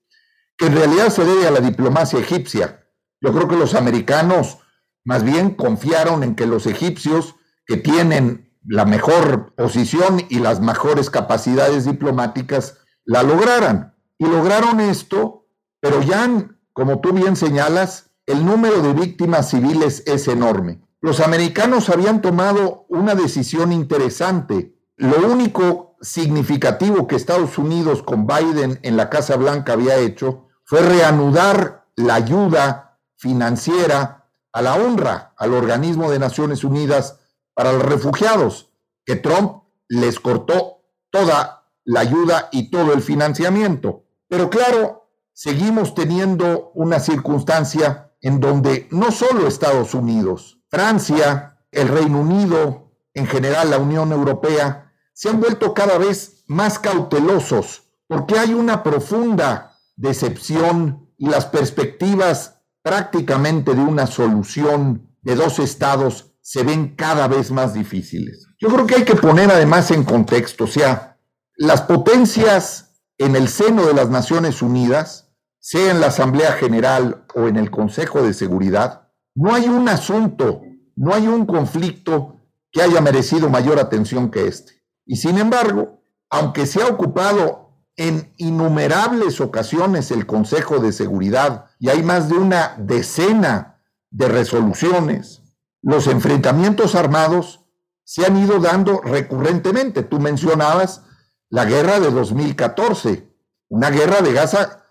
que 0.57 0.67
en 0.67 0.75
realidad 0.75 1.09
se 1.09 1.23
debe 1.23 1.47
a 1.47 1.51
la 1.51 1.59
diplomacia 1.59 2.19
egipcia. 2.19 2.87
Yo 3.21 3.31
creo 3.33 3.47
que 3.47 3.55
los 3.55 3.73
americanos 3.73 4.59
más 5.03 5.23
bien 5.23 5.55
confiaron 5.55 6.23
en 6.23 6.35
que 6.35 6.45
los 6.45 6.67
egipcios, 6.67 7.35
que 7.65 7.77
tienen 7.77 8.51
la 8.63 8.85
mejor 8.85 9.55
posición 9.55 10.21
y 10.29 10.39
las 10.39 10.59
mejores 10.59 11.09
capacidades 11.09 11.85
diplomáticas, 11.85 12.77
la 13.05 13.23
lograran. 13.23 13.95
Y 14.17 14.25
lograron 14.25 14.79
esto, 14.79 15.47
pero 15.79 16.01
ya, 16.01 16.29
como 16.73 16.99
tú 16.99 17.13
bien 17.13 17.35
señalas, 17.35 18.11
el 18.27 18.45
número 18.45 18.81
de 18.81 18.93
víctimas 18.93 19.49
civiles 19.49 20.03
es 20.05 20.27
enorme. 20.27 20.79
Los 21.03 21.19
americanos 21.19 21.89
habían 21.89 22.21
tomado 22.21 22.85
una 22.87 23.15
decisión 23.15 23.71
interesante. 23.71 24.77
Lo 24.97 25.17
único 25.27 25.97
significativo 25.99 27.07
que 27.07 27.15
Estados 27.15 27.57
Unidos 27.57 28.03
con 28.03 28.27
Biden 28.27 28.79
en 28.83 28.97
la 28.97 29.09
Casa 29.09 29.35
Blanca 29.35 29.73
había 29.73 29.97
hecho 29.97 30.47
fue 30.63 30.81
reanudar 30.81 31.87
la 31.95 32.13
ayuda 32.13 32.99
financiera 33.17 34.29
a 34.53 34.61
la 34.61 34.75
honra 34.75 35.33
al 35.37 35.55
organismo 35.55 36.11
de 36.11 36.19
Naciones 36.19 36.63
Unidas 36.63 37.19
para 37.55 37.73
los 37.73 37.81
refugiados, 37.81 38.71
que 39.03 39.15
Trump 39.15 39.63
les 39.87 40.19
cortó 40.19 40.83
toda 41.09 41.67
la 41.83 42.01
ayuda 42.01 42.47
y 42.51 42.69
todo 42.69 42.93
el 42.93 43.01
financiamiento. 43.01 44.03
Pero 44.27 44.51
claro, 44.51 45.09
seguimos 45.33 45.95
teniendo 45.95 46.71
una 46.75 46.99
circunstancia 46.99 48.13
en 48.21 48.39
donde 48.39 48.87
no 48.91 49.11
solo 49.11 49.47
Estados 49.47 49.95
Unidos, 49.95 50.60
Francia, 50.71 51.59
el 51.69 51.89
Reino 51.89 52.21
Unido, 52.21 52.93
en 53.13 53.27
general 53.27 53.69
la 53.69 53.77
Unión 53.77 54.13
Europea, 54.13 54.93
se 55.13 55.29
han 55.29 55.41
vuelto 55.41 55.73
cada 55.73 55.97
vez 55.97 56.43
más 56.47 56.79
cautelosos 56.79 57.83
porque 58.07 58.39
hay 58.39 58.53
una 58.53 58.83
profunda 58.83 59.77
decepción 59.95 61.09
y 61.17 61.27
las 61.27 61.45
perspectivas 61.45 62.61
prácticamente 62.81 63.75
de 63.75 63.81
una 63.81 64.07
solución 64.07 65.15
de 65.21 65.35
dos 65.35 65.59
estados 65.59 66.33
se 66.41 66.63
ven 66.63 66.95
cada 66.95 67.27
vez 67.27 67.51
más 67.51 67.73
difíciles. 67.73 68.47
Yo 68.59 68.69
creo 68.69 68.87
que 68.87 68.95
hay 68.95 69.05
que 69.05 69.15
poner 69.15 69.51
además 69.51 69.91
en 69.91 70.03
contexto, 70.03 70.63
o 70.63 70.67
sea, 70.67 71.19
las 71.55 71.83
potencias 71.83 73.01
en 73.17 73.35
el 73.35 73.47
seno 73.47 73.85
de 73.85 73.93
las 73.93 74.09
Naciones 74.09 74.61
Unidas, 74.61 75.31
sea 75.59 75.91
en 75.91 76.01
la 76.01 76.07
Asamblea 76.07 76.53
General 76.53 77.25
o 77.35 77.47
en 77.47 77.55
el 77.55 77.69
Consejo 77.69 78.23
de 78.23 78.33
Seguridad, 78.33 79.00
no 79.35 79.53
hay 79.53 79.67
un 79.67 79.87
asunto, 79.89 80.61
no 80.95 81.13
hay 81.13 81.27
un 81.27 81.45
conflicto 81.45 82.37
que 82.71 82.81
haya 82.81 83.01
merecido 83.01 83.49
mayor 83.49 83.79
atención 83.79 84.29
que 84.31 84.47
este. 84.47 84.81
Y 85.05 85.17
sin 85.17 85.37
embargo, 85.37 86.01
aunque 86.29 86.65
se 86.65 86.81
ha 86.81 86.87
ocupado 86.87 87.61
en 87.95 88.33
innumerables 88.37 89.41
ocasiones 89.41 90.11
el 90.11 90.25
Consejo 90.25 90.79
de 90.79 90.93
Seguridad 90.93 91.65
y 91.79 91.89
hay 91.89 92.03
más 92.03 92.29
de 92.29 92.35
una 92.35 92.75
decena 92.77 93.81
de 94.09 94.27
resoluciones, 94.27 95.41
los 95.81 96.07
enfrentamientos 96.07 96.95
armados 96.95 97.65
se 98.03 98.25
han 98.25 98.37
ido 98.37 98.59
dando 98.59 99.01
recurrentemente. 99.01 100.03
Tú 100.03 100.19
mencionabas 100.19 101.03
la 101.49 101.65
guerra 101.65 101.99
de 101.99 102.11
2014, 102.11 103.29
una 103.69 103.89
guerra 103.89 104.21
de 104.21 104.33
Gaza, 104.33 104.83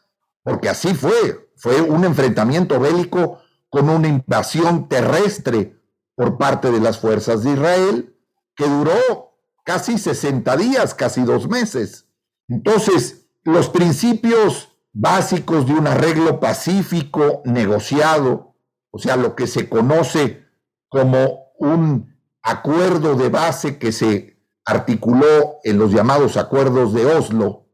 porque 0.42 0.68
así 0.68 0.94
fue, 0.94 1.50
fue 1.56 1.80
un 1.80 2.04
enfrentamiento 2.04 2.78
bélico 2.80 3.40
con 3.70 3.88
una 3.88 4.08
invasión 4.08 4.88
terrestre 4.88 5.80
por 6.14 6.36
parte 6.36 6.70
de 6.70 6.80
las 6.80 6.98
fuerzas 6.98 7.44
de 7.44 7.52
Israel 7.52 8.16
que 8.54 8.68
duró 8.68 9.38
casi 9.64 9.96
60 9.96 10.56
días, 10.56 10.94
casi 10.94 11.22
dos 11.22 11.48
meses. 11.48 12.08
Entonces, 12.48 13.28
los 13.44 13.70
principios 13.70 14.76
básicos 14.92 15.66
de 15.66 15.72
un 15.72 15.86
arreglo 15.86 16.40
pacífico 16.40 17.42
negociado, 17.44 18.56
o 18.90 18.98
sea, 18.98 19.16
lo 19.16 19.36
que 19.36 19.46
se 19.46 19.68
conoce 19.68 20.44
como 20.88 21.52
un 21.58 22.16
acuerdo 22.42 23.14
de 23.14 23.28
base 23.28 23.78
que 23.78 23.92
se 23.92 24.36
articuló 24.64 25.60
en 25.62 25.78
los 25.78 25.92
llamados 25.92 26.36
acuerdos 26.36 26.92
de 26.92 27.06
Oslo, 27.06 27.66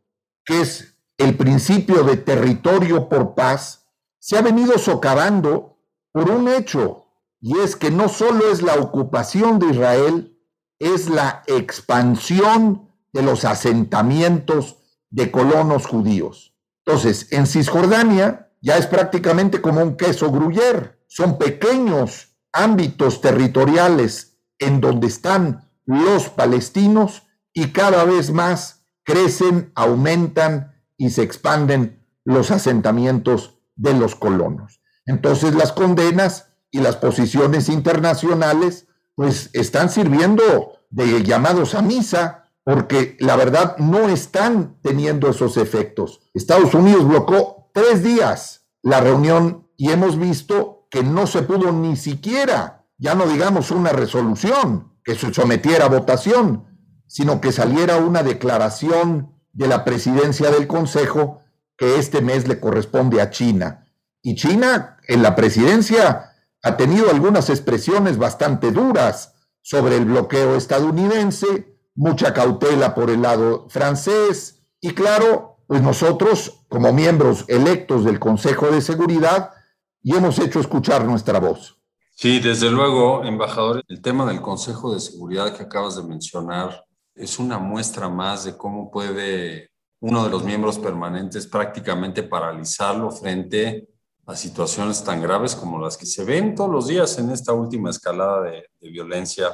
que 0.45 0.61
es 0.61 0.99
el 1.19 1.37
principio 1.37 2.05
de 2.05 2.17
territorio 2.17 3.09
por 3.09 3.35
paz, 3.35 3.87
se 4.19 4.37
ha 4.37 4.43
venido 4.43 4.79
socavando 4.79 5.76
por 6.17 6.31
un 6.31 6.49
hecho, 6.49 7.09
y 7.43 7.59
es 7.59 7.77
que 7.77 7.91
no 7.91 8.09
solo 8.09 8.51
es 8.51 8.63
la 8.63 8.77
ocupación 8.77 9.59
de 9.59 9.67
Israel, 9.67 10.41
es 10.79 11.11
la 11.11 11.43
expansión 11.47 12.89
de 13.13 13.21
los 13.21 13.45
asentamientos 13.45 14.79
de 15.11 15.31
colonos 15.31 15.85
judíos. 15.85 16.57
Entonces, 16.87 17.31
en 17.33 17.47
Cisjordania 17.47 18.51
ya 18.63 18.79
es 18.79 18.87
prácticamente 18.87 19.61
como 19.61 19.83
un 19.83 19.99
queso 19.99 20.33
gruyer. 20.33 21.05
Son 21.07 21.37
pequeños 21.37 22.35
ámbitos 22.51 23.21
territoriales 23.21 24.39
en 24.59 24.81
donde 24.81 25.09
están 25.09 25.71
los 25.85 26.31
palestinos 26.31 27.25
y 27.53 27.73
cada 27.73 28.05
vez 28.05 28.31
más 28.31 28.87
crecen, 29.05 29.71
aumentan 29.75 30.81
y 30.97 31.11
se 31.11 31.23
expanden 31.23 32.07
los 32.25 32.51
asentamientos 32.51 33.59
de 33.75 33.93
los 33.93 34.15
colonos. 34.15 34.81
Entonces 35.07 35.55
las 35.55 35.73
condenas 35.73 36.53
y 36.71 36.81
las 36.81 36.97
posiciones 36.97 37.69
internacionales 37.69 38.87
pues 39.15 39.51
están 39.55 39.89
sirviendo 39.89 40.43
de 40.91 41.23
llamados 41.23 41.75
a 41.75 41.83
misa 41.83 42.51
porque 42.65 43.17
la 43.21 43.37
verdad 43.37 43.77
no 43.79 44.09
están 44.09 44.79
teniendo 44.83 45.31
esos 45.31 45.57
efectos. 45.57 46.21
Estados 46.35 46.75
Unidos 46.75 47.07
bloqueó 47.07 47.71
tres 47.73 48.03
días 48.03 48.67
la 48.83 49.01
reunión 49.01 49.69
y 49.77 49.91
hemos 49.91 50.19
visto 50.19 50.87
que 50.91 51.03
no 51.03 51.27
se 51.27 51.43
pudo 51.43 51.73
ni 51.73 51.97
siquiera, 51.97 52.87
ya 52.99 53.15
no 53.15 53.27
digamos 53.27 53.71
una 53.71 53.91
resolución 53.91 54.93
que 55.05 55.15
se 55.15 55.33
sometiera 55.33 55.85
a 55.85 55.89
votación, 55.89 56.65
sino 57.07 57.41
que 57.41 57.53
saliera 57.53 57.99
una 57.99 58.23
declaración 58.23 59.35
de 59.53 59.69
la 59.69 59.85
presidencia 59.85 60.51
del 60.51 60.67
Consejo 60.67 61.43
que 61.77 61.99
este 61.99 62.21
mes 62.21 62.49
le 62.49 62.59
corresponde 62.59 63.21
a 63.21 63.31
China. 63.31 63.87
Y 64.23 64.35
China 64.35 64.96
en 65.09 65.23
la 65.23 65.35
presidencia 65.35 66.33
ha 66.63 66.77
tenido 66.77 67.11
algunas 67.11 67.51
expresiones 67.51 68.19
bastante 68.19 68.73
duras 68.73 69.35
sobre 69.63 69.97
el 69.97 70.05
bloqueo 70.05 70.57
estadounidense, 70.57 71.77
mucha 71.95 72.33
cautela 72.33 72.95
por 72.95 73.11
el 73.11 73.23
lado 73.23 73.67
francés 73.69 74.63
y 74.81 74.91
claro, 74.91 75.59
pues 75.67 75.83
nosotros 75.83 76.65
como 76.69 76.93
miembros 76.93 77.45
electos 77.49 78.05
del 78.05 78.19
Consejo 78.19 78.67
de 78.67 78.81
Seguridad 78.81 79.51
y 80.03 80.15
hemos 80.15 80.39
hecho 80.39 80.61
escuchar 80.61 81.05
nuestra 81.05 81.41
voz. 81.41 81.81
Sí, 82.15 82.39
desde 82.41 82.71
luego, 82.71 83.25
embajador, 83.25 83.85
el 83.89 84.01
tema 84.01 84.25
del 84.25 84.41
Consejo 84.41 84.95
de 84.95 85.01
Seguridad 85.01 85.55
que 85.55 85.65
acabas 85.65 85.97
de 85.97 86.03
mencionar 86.03 86.85
es 87.15 87.39
una 87.39 87.59
muestra 87.59 88.09
más 88.09 88.45
de 88.45 88.57
cómo 88.57 88.91
puede 88.91 89.71
uno 90.01 90.25
de 90.25 90.31
los 90.31 90.45
miembros 90.45 90.79
permanentes 90.79 91.47
prácticamente 91.47 92.23
paralizarlo 92.23 93.11
frente 93.11 93.89
a 94.27 94.35
situaciones 94.35 95.05
tan 95.05 95.23
graves 95.23 95.55
como 95.55 95.81
las 95.81 95.97
que 95.97 96.05
se 96.05 96.25
ven 96.25 96.55
todos 96.55 96.71
los 96.71 96.89
días 96.89 97.17
en 97.19 97.31
esta 97.31 97.53
última 97.53 97.91
escalada 97.91 98.43
de, 98.43 98.65
violencia 98.81 99.49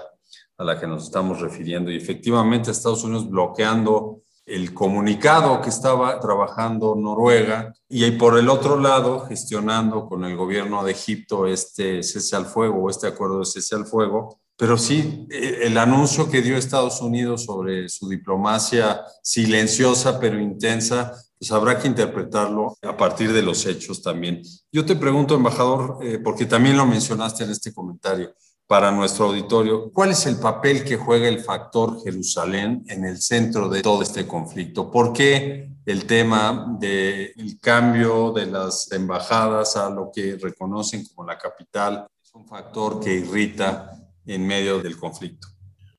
a 0.58 0.64
la 0.64 0.78
que 0.78 0.86
nos 0.86 1.04
estamos 1.04 1.40
refiriendo. 1.40 1.90
Y 1.90 1.96
efectivamente 1.96 2.70
Estados 2.70 3.04
Unidos 3.04 3.28
bloqueando 3.28 4.22
el 4.44 4.74
comunicado 4.74 5.60
que 5.60 5.70
estaba 5.70 6.18
trabajando 6.20 6.94
Noruega 6.94 7.72
y 7.88 8.10
por 8.12 8.38
el 8.38 8.48
otro 8.48 8.78
lado 8.78 9.20
gestionando 9.20 10.06
con 10.06 10.24
el 10.24 10.36
gobierno 10.36 10.84
de 10.84 10.92
Egipto 10.92 11.46
este 11.46 12.02
cese 12.02 12.36
al 12.36 12.46
fuego 12.46 12.82
o 12.82 12.90
este 12.90 13.06
acuerdo 13.06 13.38
de 13.38 13.46
cese 13.46 13.74
al 13.74 13.86
fuego. 13.86 14.40
Pero 14.56 14.76
sí, 14.76 15.26
e, 15.30 15.66
el 15.66 15.78
anuncio 15.78 16.28
que 16.28 16.42
dio 16.42 16.56
Estados 16.56 17.00
Unidos 17.00 17.44
sobre 17.44 17.88
su 17.88 18.08
diplomacia 18.08 19.02
silenciosa 19.22 20.18
pero 20.20 20.38
intensa 20.38 21.14
pues 21.42 21.50
habrá 21.50 21.76
que 21.76 21.88
interpretarlo 21.88 22.78
a 22.82 22.96
partir 22.96 23.32
de 23.32 23.42
los 23.42 23.66
hechos 23.66 24.00
también. 24.00 24.42
Yo 24.70 24.86
te 24.86 24.94
pregunto, 24.94 25.34
embajador, 25.34 25.98
eh, 26.00 26.20
porque 26.22 26.46
también 26.46 26.76
lo 26.76 26.86
mencionaste 26.86 27.42
en 27.42 27.50
este 27.50 27.74
comentario, 27.74 28.32
para 28.68 28.92
nuestro 28.92 29.24
auditorio, 29.24 29.90
¿cuál 29.92 30.12
es 30.12 30.24
el 30.26 30.36
papel 30.36 30.84
que 30.84 30.96
juega 30.96 31.26
el 31.26 31.40
factor 31.40 32.00
Jerusalén 32.04 32.84
en 32.86 33.04
el 33.04 33.20
centro 33.20 33.68
de 33.68 33.82
todo 33.82 34.02
este 34.02 34.24
conflicto? 34.24 34.88
¿Por 34.88 35.12
qué 35.12 35.68
el 35.84 36.06
tema 36.06 36.76
del 36.78 37.58
cambio 37.60 38.30
de 38.30 38.46
las 38.46 38.92
embajadas 38.92 39.76
a 39.76 39.90
lo 39.90 40.12
que 40.14 40.38
reconocen 40.40 41.04
como 41.06 41.26
la 41.26 41.36
capital 41.36 42.06
es 42.22 42.32
un 42.34 42.46
factor 42.46 43.00
que 43.00 43.14
irrita 43.14 43.90
en 44.26 44.46
medio 44.46 44.78
del 44.78 44.96
conflicto? 44.96 45.48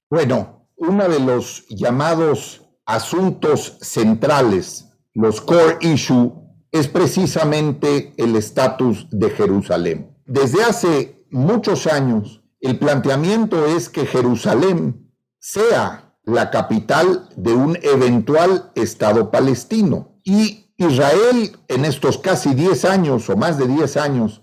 Bueno, 0.09 0.69
uno 0.77 1.09
de 1.09 1.19
los 1.19 1.65
llamados 1.67 2.61
asuntos 2.85 3.77
centrales, 3.81 4.87
los 5.13 5.41
core 5.41 5.77
issue, 5.81 6.33
es 6.71 6.87
precisamente 6.87 8.13
el 8.17 8.35
estatus 8.35 9.07
de 9.11 9.29
Jerusalén. 9.29 10.17
Desde 10.25 10.63
hace 10.63 11.25
muchos 11.29 11.85
años, 11.87 12.41
el 12.59 12.79
planteamiento 12.79 13.65
es 13.65 13.89
que 13.89 14.05
Jerusalén 14.05 15.11
sea 15.39 16.15
la 16.23 16.49
capital 16.49 17.29
de 17.35 17.53
un 17.53 17.77
eventual 17.81 18.71
Estado 18.75 19.29
palestino. 19.29 20.19
Y 20.23 20.71
Israel 20.77 21.57
en 21.67 21.85
estos 21.85 22.17
casi 22.17 22.53
10 22.53 22.85
años 22.85 23.29
o 23.29 23.37
más 23.37 23.57
de 23.57 23.67
10 23.67 23.97
años 23.97 24.41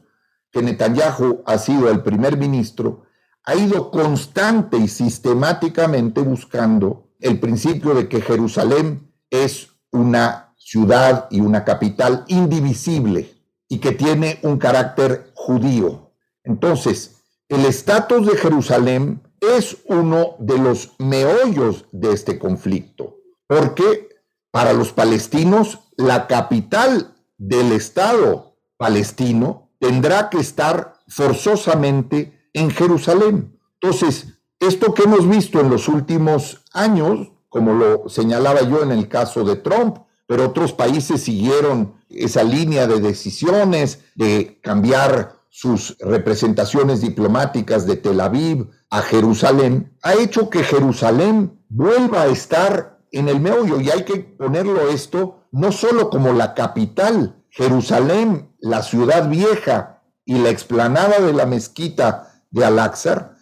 que 0.52 0.62
Netanyahu 0.62 1.42
ha 1.46 1.58
sido 1.58 1.90
el 1.90 2.02
primer 2.02 2.36
ministro, 2.36 3.04
ha 3.44 3.54
ido 3.54 3.90
constante 3.90 4.76
y 4.76 4.88
sistemáticamente 4.88 6.20
buscando 6.20 7.10
el 7.20 7.40
principio 7.40 7.94
de 7.94 8.08
que 8.08 8.20
Jerusalén 8.20 9.12
es 9.30 9.70
una 9.90 10.49
ciudad 10.70 11.26
y 11.32 11.40
una 11.40 11.64
capital 11.64 12.24
indivisible 12.28 13.34
y 13.68 13.78
que 13.78 13.90
tiene 13.90 14.38
un 14.42 14.56
carácter 14.56 15.32
judío. 15.34 16.12
Entonces, 16.44 17.16
el 17.48 17.64
estatus 17.64 18.24
de 18.24 18.36
Jerusalén 18.36 19.20
es 19.40 19.78
uno 19.86 20.36
de 20.38 20.58
los 20.58 20.92
meollos 21.00 21.86
de 21.90 22.12
este 22.12 22.38
conflicto, 22.38 23.16
porque 23.48 24.10
para 24.52 24.72
los 24.72 24.92
palestinos 24.92 25.80
la 25.96 26.28
capital 26.28 27.16
del 27.36 27.72
Estado 27.72 28.54
palestino 28.76 29.72
tendrá 29.80 30.30
que 30.30 30.38
estar 30.38 30.94
forzosamente 31.08 32.48
en 32.52 32.70
Jerusalén. 32.70 33.58
Entonces, 33.80 34.38
esto 34.60 34.94
que 34.94 35.02
hemos 35.02 35.28
visto 35.28 35.58
en 35.58 35.68
los 35.68 35.88
últimos 35.88 36.62
años, 36.72 37.32
como 37.48 37.72
lo 37.72 38.08
señalaba 38.08 38.62
yo 38.62 38.84
en 38.84 38.92
el 38.92 39.08
caso 39.08 39.42
de 39.42 39.56
Trump, 39.56 39.96
pero 40.30 40.46
otros 40.46 40.72
países 40.72 41.24
siguieron 41.24 41.94
esa 42.08 42.44
línea 42.44 42.86
de 42.86 43.00
decisiones 43.00 43.98
de 44.14 44.60
cambiar 44.62 45.40
sus 45.48 45.98
representaciones 45.98 47.00
diplomáticas 47.00 47.84
de 47.84 47.96
Tel 47.96 48.20
Aviv 48.20 48.68
a 48.90 49.02
Jerusalén, 49.02 49.92
ha 50.02 50.14
hecho 50.14 50.48
que 50.48 50.62
Jerusalén 50.62 51.58
vuelva 51.68 52.22
a 52.22 52.26
estar 52.28 53.00
en 53.10 53.28
el 53.28 53.40
meollo 53.40 53.80
y 53.80 53.90
hay 53.90 54.04
que 54.04 54.20
ponerlo 54.20 54.90
esto 54.90 55.48
no 55.50 55.72
solo 55.72 56.10
como 56.10 56.32
la 56.32 56.54
capital, 56.54 57.42
Jerusalén, 57.48 58.54
la 58.60 58.84
ciudad 58.84 59.28
vieja 59.28 60.04
y 60.24 60.38
la 60.38 60.50
explanada 60.50 61.18
de 61.18 61.32
la 61.32 61.46
mezquita 61.46 62.40
de 62.52 62.64
Al-Aqsa 62.64 63.32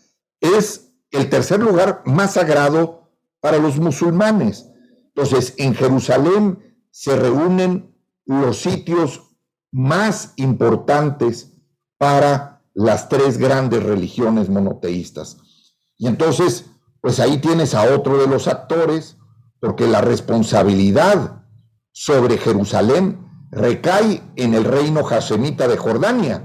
es 0.40 0.88
el 1.10 1.28
tercer 1.28 1.60
lugar 1.60 2.00
más 2.06 2.32
sagrado 2.32 3.10
para 3.40 3.58
los 3.58 3.78
musulmanes. 3.78 4.70
Entonces, 5.14 5.52
en 5.58 5.74
Jerusalén 5.74 6.67
se 6.90 7.16
reúnen 7.16 7.94
los 8.24 8.58
sitios 8.58 9.22
más 9.70 10.32
importantes 10.36 11.52
para 11.98 12.62
las 12.74 13.08
tres 13.08 13.38
grandes 13.38 13.82
religiones 13.82 14.48
monoteístas. 14.48 15.38
Y 15.96 16.06
entonces, 16.06 16.66
pues 17.00 17.20
ahí 17.20 17.38
tienes 17.38 17.74
a 17.74 17.94
otro 17.94 18.18
de 18.18 18.26
los 18.26 18.46
actores, 18.48 19.16
porque 19.60 19.88
la 19.88 20.00
responsabilidad 20.00 21.44
sobre 21.92 22.38
Jerusalén 22.38 23.26
recae 23.50 24.22
en 24.36 24.54
el 24.54 24.64
reino 24.64 25.02
jasemita 25.02 25.66
de 25.66 25.76
Jordania. 25.76 26.44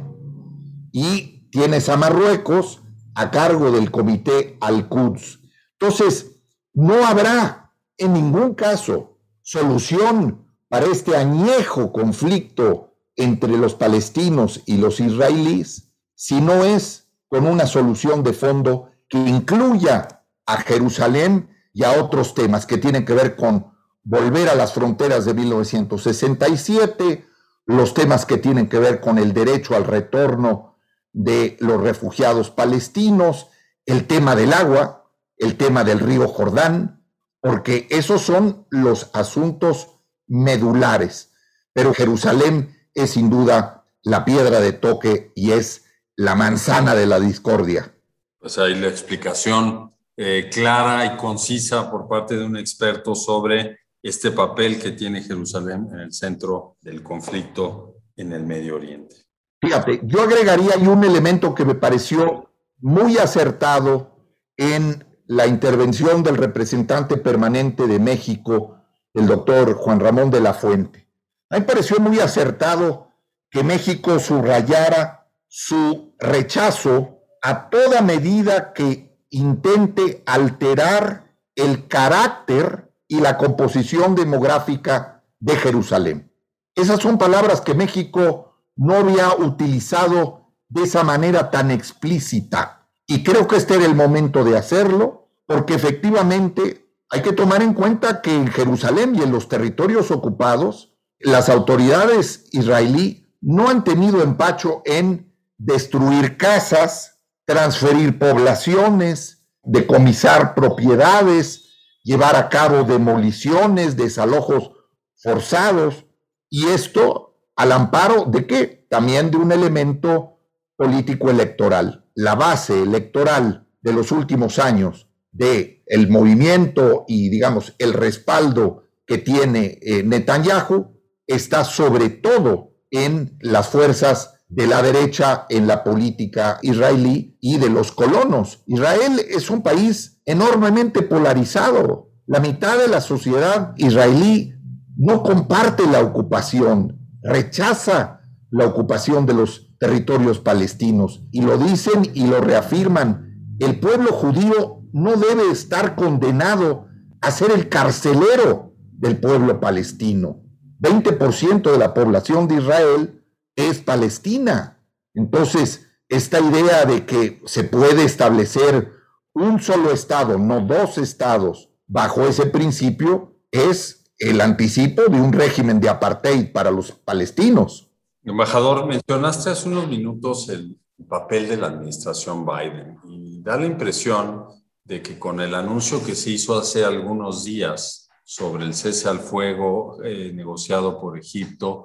Y 0.92 1.50
tienes 1.52 1.90
a 1.90 1.98
Marruecos 1.98 2.82
a 3.16 3.30
cargo 3.30 3.72
del 3.72 3.92
comité 3.92 4.58
Al-Quds. 4.62 5.40
Entonces, 5.80 6.40
no 6.74 7.06
habrá 7.06 7.74
en 7.98 8.14
ningún 8.14 8.56
caso 8.56 9.20
solución 9.44 10.43
para 10.74 10.88
este 10.88 11.16
añejo 11.16 11.92
conflicto 11.92 12.96
entre 13.16 13.60
los 13.60 13.76
palestinos 13.76 14.64
y 14.66 14.78
los 14.78 15.00
israelíes 15.00 15.92
si 16.16 16.42
no 16.42 16.64
es 16.64 17.10
con 17.28 17.46
una 17.46 17.68
solución 17.68 18.24
de 18.24 18.34
fondo 18.34 18.90
que 19.08 19.20
incluya 19.20 20.24
a 20.48 20.58
Jerusalén 20.58 21.48
y 21.74 21.84
a 21.84 22.02
otros 22.02 22.34
temas 22.34 22.66
que 22.66 22.80
tienen 22.80 23.06
que 23.06 23.14
ver 23.14 23.36
con 23.36 23.72
volver 24.02 24.50
a 24.50 24.56
las 24.56 24.74
fronteras 24.74 25.26
de 25.26 25.36
1967, 25.36 27.24
los 27.68 27.94
temas 27.94 28.26
que 28.26 28.38
tienen 28.38 28.68
que 28.68 28.80
ver 28.80 29.00
con 29.00 29.20
el 29.20 29.32
derecho 29.32 29.76
al 29.76 29.86
retorno 29.86 30.80
de 31.12 31.56
los 31.60 31.82
refugiados 31.82 32.50
palestinos, 32.50 33.50
el 33.86 34.08
tema 34.08 34.36
del 34.36 34.54
agua, 34.54 35.08
el 35.38 35.56
tema 35.56 35.84
del 35.84 36.00
río 36.00 36.28
Jordán, 36.28 37.06
porque 37.42 37.86
esos 37.92 38.24
son 38.24 38.66
los 38.72 39.12
asuntos 39.14 39.94
medulares. 40.28 41.32
Pero 41.74 41.94
Jerusalén 41.94 42.76
es 42.94 43.12
sin 43.12 43.30
duda 43.30 43.86
la 44.04 44.26
piedra 44.26 44.60
de 44.60 44.74
toque 44.74 45.32
y 45.36 45.52
es 45.52 45.86
la 46.16 46.36
manzana 46.36 46.96
de 46.96 47.08
la 47.08 47.20
discordia. 47.20 47.94
Pues 48.40 48.58
ahí 48.58 48.76
la 48.76 48.88
explicación 48.88 49.94
eh, 50.18 50.50
clara 50.52 51.06
y 51.06 51.18
concisa 51.18 51.90
por 51.90 52.08
parte 52.08 52.36
de 52.36 52.46
un 52.46 52.58
experto 52.58 53.16
sobre 53.16 53.80
este 54.02 54.32
papel 54.32 54.80
que 54.80 54.92
tiene 54.92 55.24
Jerusalén 55.24 55.88
en 55.92 56.00
el 56.00 56.14
centro 56.14 56.78
del 56.82 57.02
conflicto 57.02 57.96
en 58.16 58.34
el 58.34 58.44
Medio 58.44 58.76
Oriente. 58.76 59.16
Fíjate, 59.62 60.02
yo 60.04 60.22
agregaría 60.22 60.74
ahí 60.76 60.86
un 60.86 61.04
elemento 61.06 61.56
que 61.56 61.64
me 61.64 61.74
pareció 61.74 62.52
muy 62.80 63.18
acertado 63.18 64.18
en 64.58 65.06
la 65.26 65.48
intervención 65.48 66.22
del 66.22 66.36
representante 66.36 67.16
permanente 67.16 67.88
de 67.88 67.98
México, 67.98 68.83
el 69.14 69.28
doctor 69.28 69.76
Juan 69.76 70.00
Ramón 70.00 70.30
de 70.30 70.40
la 70.40 70.54
Fuente. 70.54 71.08
A 71.50 71.56
mí 71.56 71.62
me 71.62 71.68
pareció 71.68 72.00
muy 72.00 72.20
acertado 72.20 73.10
que 73.50 73.64
México 73.64 74.20
subrayara 74.20 75.30
su 75.48 76.16
rechazo 76.18 77.20
a 77.42 77.70
toda 77.70 78.02
medida 78.02 78.74
que 78.74 79.18
intente 79.30 80.24
alterar 80.26 81.36
el 81.56 81.88
carácter 81.88 82.92
y 83.08 83.20
la 83.20 83.38
composición 83.38 84.16
demográfica 84.16 85.24
de 85.40 85.56
Jerusalén. 85.58 86.32
Esas 86.76 87.02
son 87.02 87.18
palabras 87.18 87.62
que 87.62 87.76
México 87.76 88.58
no 88.76 88.96
había 88.96 89.36
utilizado 89.36 90.54
de 90.70 90.84
esa 90.84 91.04
manera 91.04 91.52
tan 91.52 91.70
explícita. 91.70 92.90
Y 93.06 93.24
creo 93.24 93.48
que 93.48 93.58
este 93.58 93.76
era 93.76 93.86
el 93.86 93.94
momento 93.94 94.44
de 94.44 94.58
hacerlo, 94.58 95.30
porque 95.46 95.76
efectivamente 95.76 96.83
hay 97.14 97.22
que 97.22 97.32
tomar 97.32 97.62
en 97.62 97.76
cuenta 97.76 98.22
que 98.22 98.34
en 98.36 98.48
Jerusalén 98.48 99.14
y 99.14 99.22
en 99.22 99.32
los 99.32 99.48
territorios 99.48 100.10
ocupados, 100.10 100.96
las 101.20 101.48
autoridades 101.48 102.46
israelí 102.54 103.38
no 103.40 103.70
han 103.70 103.84
tenido 103.84 104.24
empacho 104.24 104.82
en 104.84 105.32
destruir 105.60 106.38
casas, 106.38 107.20
transferir 107.46 108.18
poblaciones, 108.18 109.46
decomisar 109.62 110.56
propiedades, 110.56 111.70
llevar 112.02 112.36
a 112.36 112.50
cabo 112.50 112.84
demoliciones, 112.84 113.96
desalojos 113.96 114.72
forzados, 115.16 116.08
y 116.50 116.66
esto 116.70 117.38
al 117.56 117.74
amparo 117.74 118.26
de 118.26 118.48
qué? 118.48 118.88
También 118.90 119.30
de 119.30 119.38
un 119.38 119.52
elemento 119.52 120.40
político 120.76 121.30
electoral. 121.30 122.10
La 122.16 122.34
base 122.34 122.82
electoral 122.82 123.68
de 123.82 123.94
los 123.94 124.12
últimos 124.12 124.58
años 124.58 125.13
de 125.34 125.84
el 125.88 126.10
movimiento 126.10 127.06
y 127.08 127.30
digamos 127.30 127.76
el 127.80 127.94
respaldo 127.94 128.84
que 129.06 129.18
tiene 129.18 129.80
eh, 129.82 130.04
Netanyahu 130.04 130.94
está 131.28 131.66
sobre 131.66 132.10
todo 132.10 132.76
en 132.92 133.38
las 133.42 133.68
fuerzas 133.68 134.36
de 134.48 134.68
la 134.68 134.84
derecha 134.84 135.46
en 135.50 135.68
la 135.68 135.84
política 135.84 136.60
israelí 136.62 137.38
y 137.42 137.58
de 137.58 137.70
los 137.70 137.92
colonos. 137.92 138.62
Israel 138.68 139.20
es 139.28 139.50
un 139.50 139.64
país 139.64 140.22
enormemente 140.26 141.02
polarizado. 141.02 142.12
La 142.28 142.40
mitad 142.40 142.78
de 142.78 142.88
la 142.88 143.02
sociedad 143.02 143.74
israelí 143.78 144.54
no 144.96 145.24
comparte 145.24 145.88
la 145.88 146.02
ocupación, 146.02 147.00
rechaza 147.24 148.22
la 148.52 148.68
ocupación 148.68 149.26
de 149.26 149.34
los 149.34 149.76
territorios 149.80 150.40
palestinos 150.40 151.24
y 151.32 151.42
lo 151.42 151.58
dicen 151.58 152.04
y 152.14 152.28
lo 152.28 152.40
reafirman. 152.40 153.56
El 153.60 153.80
pueblo 153.80 154.12
judío 154.14 154.83
no 154.94 155.18
debe 155.18 155.52
estar 155.52 155.96
condenado 155.96 156.88
a 157.20 157.32
ser 157.32 157.52
el 157.52 157.68
carcelero 157.68 158.74
del 158.92 159.18
pueblo 159.18 159.60
palestino. 159.60 160.42
20% 160.80 161.72
de 161.72 161.78
la 161.78 161.94
población 161.94 162.48
de 162.48 162.56
Israel 162.56 163.26
es 163.56 163.80
palestina. 163.80 164.80
Entonces, 165.14 165.88
esta 166.10 166.40
idea 166.40 166.86
de 166.86 167.06
que 167.06 167.42
se 167.46 167.64
puede 167.64 168.04
establecer 168.06 168.94
un 169.34 169.60
solo 169.60 169.92
Estado, 169.92 170.38
no 170.38 170.62
dos 170.62 170.98
estados, 170.98 171.70
bajo 171.88 172.24
ese 172.28 172.46
principio, 172.46 173.40
es 173.52 174.12
el 174.20 174.42
anticipo 174.42 175.04
de 175.04 175.20
un 175.20 175.34
régimen 175.34 175.80
de 175.80 175.90
apartheid 175.90 176.52
para 176.52 176.72
los 176.72 176.92
palestinos. 176.92 177.90
Embajador, 178.24 178.86
mencionaste 178.86 179.50
hace 179.50 179.70
unos 179.70 179.88
minutos 179.88 180.50
el 180.50 180.80
papel 181.10 181.50
de 181.50 181.58
la 181.58 181.68
administración 181.68 182.46
Biden 182.46 182.98
y 183.10 183.42
da 183.42 183.58
la 183.58 183.66
impresión 183.66 184.46
de 184.86 185.02
que 185.02 185.18
con 185.18 185.40
el 185.40 185.56
anuncio 185.56 186.04
que 186.04 186.16
se 186.16 186.32
hizo 186.32 186.58
hace 186.58 186.84
algunos 186.84 187.44
días 187.44 188.10
sobre 188.24 188.66
el 188.66 188.74
cese 188.74 189.10
al 189.10 189.20
fuego 189.20 189.98
eh, 190.04 190.32
negociado 190.34 191.00
por 191.00 191.18
Egipto, 191.18 191.84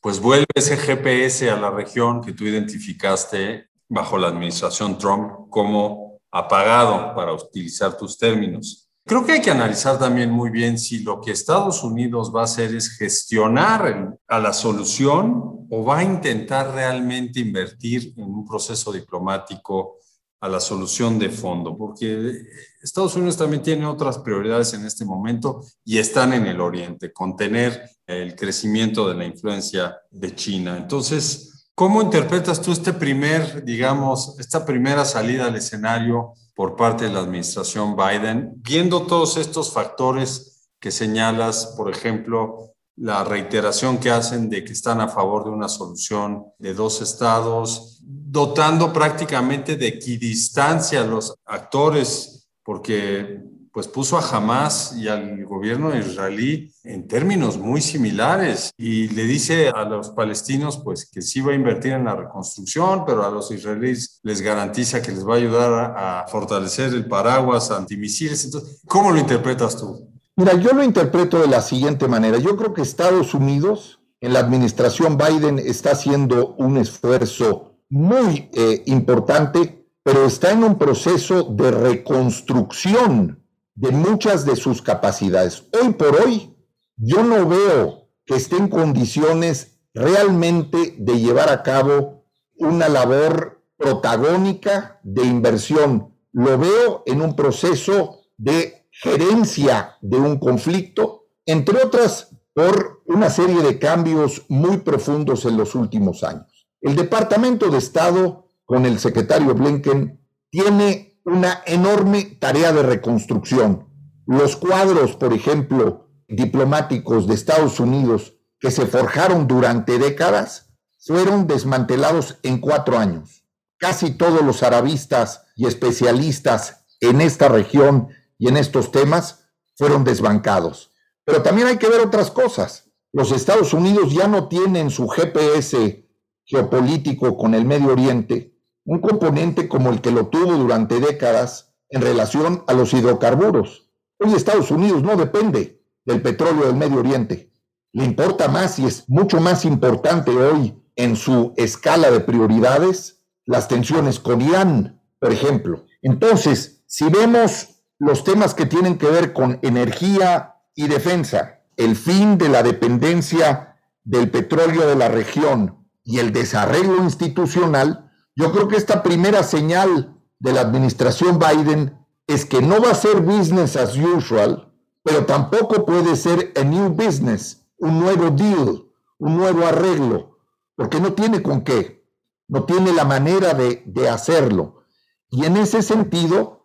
pues 0.00 0.20
vuelve 0.20 0.46
ese 0.54 0.76
GPS 0.76 1.50
a 1.50 1.56
la 1.56 1.70
región 1.70 2.20
que 2.20 2.32
tú 2.32 2.44
identificaste 2.44 3.66
bajo 3.88 4.18
la 4.18 4.28
administración 4.28 4.98
Trump 4.98 5.48
como 5.50 6.12
apagado, 6.32 7.14
para 7.14 7.34
utilizar 7.34 7.96
tus 7.96 8.16
términos. 8.16 8.88
Creo 9.04 9.24
que 9.24 9.32
hay 9.32 9.42
que 9.42 9.50
analizar 9.50 9.98
también 9.98 10.30
muy 10.30 10.50
bien 10.50 10.78
si 10.78 11.00
lo 11.00 11.20
que 11.20 11.32
Estados 11.32 11.82
Unidos 11.84 12.32
va 12.34 12.40
a 12.40 12.44
hacer 12.44 12.74
es 12.74 12.96
gestionar 12.96 14.16
a 14.26 14.38
la 14.38 14.52
solución 14.52 15.66
o 15.70 15.84
va 15.84 15.98
a 15.98 16.04
intentar 16.04 16.72
realmente 16.72 17.40
invertir 17.40 18.14
en 18.16 18.24
un 18.24 18.46
proceso 18.46 18.92
diplomático 18.92 19.98
a 20.42 20.48
la 20.48 20.58
solución 20.58 21.20
de 21.20 21.30
fondo, 21.30 21.76
porque 21.78 22.42
Estados 22.82 23.14
Unidos 23.14 23.36
también 23.36 23.62
tiene 23.62 23.86
otras 23.86 24.18
prioridades 24.18 24.74
en 24.74 24.84
este 24.84 25.04
momento 25.04 25.64
y 25.84 25.98
están 25.98 26.32
en 26.32 26.46
el 26.46 26.60
oriente, 26.60 27.12
contener 27.12 27.88
el 28.08 28.34
crecimiento 28.34 29.08
de 29.08 29.14
la 29.14 29.24
influencia 29.24 29.96
de 30.10 30.34
China. 30.34 30.76
Entonces, 30.76 31.68
¿cómo 31.76 32.02
interpretas 32.02 32.60
tú 32.60 32.72
este 32.72 32.92
primer, 32.92 33.64
digamos, 33.64 34.36
esta 34.40 34.66
primera 34.66 35.04
salida 35.04 35.46
al 35.46 35.54
escenario 35.54 36.32
por 36.56 36.74
parte 36.74 37.04
de 37.04 37.12
la 37.12 37.20
administración 37.20 37.94
Biden, 37.96 38.54
viendo 38.56 39.06
todos 39.06 39.36
estos 39.36 39.72
factores 39.72 40.68
que 40.80 40.90
señalas, 40.90 41.74
por 41.76 41.88
ejemplo, 41.88 42.71
la 42.96 43.24
reiteración 43.24 43.98
que 43.98 44.10
hacen 44.10 44.48
de 44.48 44.64
que 44.64 44.72
están 44.72 45.00
a 45.00 45.08
favor 45.08 45.44
de 45.44 45.50
una 45.50 45.68
solución 45.68 46.44
de 46.58 46.74
dos 46.74 47.00
estados, 47.00 48.00
dotando 48.02 48.92
prácticamente 48.92 49.76
de 49.76 49.88
equidistancia 49.88 51.00
a 51.00 51.06
los 51.06 51.34
actores, 51.46 52.48
porque 52.62 53.40
pues 53.72 53.88
puso 53.88 54.18
a 54.18 54.28
Hamas 54.28 54.94
y 54.98 55.08
al 55.08 55.46
gobierno 55.46 55.96
israelí 55.96 56.70
en 56.84 57.08
términos 57.08 57.56
muy 57.56 57.80
similares 57.80 58.70
y 58.76 59.08
le 59.08 59.24
dice 59.24 59.70
a 59.70 59.84
los 59.84 60.10
palestinos 60.10 60.82
pues 60.84 61.08
que 61.10 61.22
sí 61.22 61.40
va 61.40 61.52
a 61.52 61.54
invertir 61.54 61.92
en 61.92 62.04
la 62.04 62.14
reconstrucción, 62.14 63.04
pero 63.06 63.24
a 63.24 63.30
los 63.30 63.50
israelíes 63.50 64.20
les 64.22 64.42
garantiza 64.42 65.00
que 65.00 65.12
les 65.12 65.26
va 65.26 65.34
a 65.34 65.38
ayudar 65.38 65.94
a, 65.96 66.26
fortalecer 66.28 66.92
el 66.92 67.06
paraguas 67.06 67.70
antimisiles. 67.70 68.44
Entonces, 68.44 68.82
¿cómo 68.86 69.10
lo 69.10 69.18
interpretas 69.18 69.76
tú? 69.76 70.11
Mira, 70.34 70.54
yo 70.54 70.72
lo 70.72 70.82
interpreto 70.82 71.38
de 71.40 71.46
la 71.46 71.60
siguiente 71.60 72.08
manera. 72.08 72.38
Yo 72.38 72.56
creo 72.56 72.72
que 72.72 72.80
Estados 72.80 73.34
Unidos, 73.34 74.00
en 74.20 74.32
la 74.32 74.38
administración 74.38 75.18
Biden, 75.18 75.58
está 75.58 75.90
haciendo 75.92 76.54
un 76.56 76.78
esfuerzo 76.78 77.76
muy 77.90 78.48
eh, 78.54 78.82
importante, 78.86 79.86
pero 80.02 80.24
está 80.24 80.52
en 80.52 80.64
un 80.64 80.78
proceso 80.78 81.42
de 81.42 81.70
reconstrucción 81.70 83.44
de 83.74 83.90
muchas 83.90 84.46
de 84.46 84.56
sus 84.56 84.80
capacidades. 84.80 85.64
Hoy 85.78 85.92
por 85.92 86.16
hoy, 86.16 86.56
yo 86.96 87.22
no 87.22 87.46
veo 87.46 88.08
que 88.24 88.36
esté 88.36 88.56
en 88.56 88.68
condiciones 88.68 89.80
realmente 89.92 90.94
de 90.98 91.20
llevar 91.20 91.50
a 91.50 91.62
cabo 91.62 92.24
una 92.56 92.88
labor 92.88 93.62
protagónica 93.76 94.98
de 95.02 95.24
inversión. 95.24 96.16
Lo 96.32 96.56
veo 96.56 97.02
en 97.04 97.20
un 97.20 97.36
proceso 97.36 98.20
de 98.38 98.81
gerencia 98.92 99.96
de 100.02 100.18
un 100.18 100.38
conflicto, 100.38 101.24
entre 101.46 101.82
otras 101.82 102.28
por 102.54 103.02
una 103.06 103.30
serie 103.30 103.62
de 103.62 103.78
cambios 103.78 104.44
muy 104.48 104.78
profundos 104.78 105.44
en 105.46 105.56
los 105.56 105.74
últimos 105.74 106.22
años. 106.22 106.68
El 106.80 106.96
Departamento 106.96 107.70
de 107.70 107.78
Estado, 107.78 108.48
con 108.64 108.84
el 108.84 108.98
secretario 108.98 109.54
Blinken, 109.54 110.20
tiene 110.50 111.20
una 111.24 111.62
enorme 111.66 112.36
tarea 112.38 112.72
de 112.72 112.82
reconstrucción. 112.82 113.88
Los 114.26 114.56
cuadros, 114.56 115.16
por 115.16 115.32
ejemplo, 115.32 116.10
diplomáticos 116.28 117.26
de 117.26 117.34
Estados 117.34 117.80
Unidos 117.80 118.34
que 118.58 118.70
se 118.70 118.86
forjaron 118.86 119.48
durante 119.48 119.98
décadas, 119.98 120.72
fueron 120.98 121.46
desmantelados 121.46 122.38
en 122.42 122.58
cuatro 122.58 122.98
años. 122.98 123.44
Casi 123.78 124.12
todos 124.12 124.42
los 124.42 124.62
arabistas 124.62 125.46
y 125.56 125.66
especialistas 125.66 126.84
en 127.00 127.20
esta 127.20 127.48
región 127.48 128.08
y 128.42 128.48
en 128.48 128.56
estos 128.56 128.90
temas 128.90 129.44
fueron 129.76 130.02
desbancados. 130.02 130.90
Pero 131.24 131.42
también 131.42 131.68
hay 131.68 131.76
que 131.76 131.88
ver 131.88 132.00
otras 132.00 132.32
cosas. 132.32 132.90
Los 133.12 133.30
Estados 133.30 133.72
Unidos 133.72 134.12
ya 134.12 134.26
no 134.26 134.48
tienen 134.48 134.90
su 134.90 135.06
GPS 135.06 136.08
geopolítico 136.44 137.36
con 137.36 137.54
el 137.54 137.64
Medio 137.64 137.92
Oriente, 137.92 138.58
un 138.84 139.00
componente 139.00 139.68
como 139.68 139.90
el 139.90 140.00
que 140.00 140.10
lo 140.10 140.26
tuvo 140.26 140.54
durante 140.54 140.98
décadas 140.98 141.72
en 141.88 142.02
relación 142.02 142.64
a 142.66 142.72
los 142.72 142.92
hidrocarburos. 142.92 143.92
Hoy 144.18 144.34
Estados 144.34 144.72
Unidos 144.72 145.04
no 145.04 145.14
depende 145.14 145.80
del 146.04 146.20
petróleo 146.20 146.66
del 146.66 146.74
Medio 146.74 146.98
Oriente. 146.98 147.52
Le 147.92 148.04
importa 148.04 148.48
más 148.48 148.76
y 148.80 148.86
es 148.86 149.08
mucho 149.08 149.40
más 149.40 149.64
importante 149.64 150.32
hoy 150.32 150.82
en 150.96 151.14
su 151.14 151.54
escala 151.56 152.10
de 152.10 152.18
prioridades 152.18 153.22
las 153.44 153.68
tensiones 153.68 154.18
con 154.18 154.40
Irán, 154.40 155.00
por 155.20 155.30
ejemplo. 155.30 155.84
Entonces, 156.02 156.82
si 156.88 157.08
vemos 157.08 157.71
los 158.02 158.24
temas 158.24 158.52
que 158.54 158.66
tienen 158.66 158.98
que 158.98 159.06
ver 159.06 159.32
con 159.32 159.60
energía 159.62 160.56
y 160.74 160.88
defensa, 160.88 161.60
el 161.76 161.94
fin 161.94 162.36
de 162.36 162.48
la 162.48 162.64
dependencia 162.64 163.76
del 164.02 164.28
petróleo 164.28 164.88
de 164.88 164.96
la 164.96 165.06
región 165.06 165.86
y 166.02 166.18
el 166.18 166.32
desarrollo 166.32 166.96
institucional, 166.96 168.10
yo 168.34 168.50
creo 168.50 168.66
que 168.66 168.74
esta 168.74 169.04
primera 169.04 169.44
señal 169.44 170.20
de 170.40 170.52
la 170.52 170.62
administración 170.62 171.38
Biden 171.38 171.96
es 172.26 172.44
que 172.44 172.60
no 172.60 172.82
va 172.82 172.90
a 172.90 172.96
ser 172.96 173.20
business 173.20 173.76
as 173.76 173.96
usual, 173.96 174.74
pero 175.04 175.24
tampoco 175.24 175.86
puede 175.86 176.16
ser 176.16 176.52
a 176.60 176.64
new 176.64 176.88
business, 176.88 177.68
un 177.78 178.00
nuevo 178.00 178.30
deal, 178.30 178.82
un 179.18 179.36
nuevo 179.36 179.64
arreglo, 179.64 180.40
porque 180.74 180.98
no 180.98 181.12
tiene 181.12 181.40
con 181.40 181.62
qué, 181.62 182.04
no 182.48 182.64
tiene 182.64 182.92
la 182.92 183.04
manera 183.04 183.54
de, 183.54 183.84
de 183.86 184.08
hacerlo. 184.08 184.86
Y 185.30 185.44
en 185.44 185.56
ese 185.56 185.82
sentido, 185.82 186.61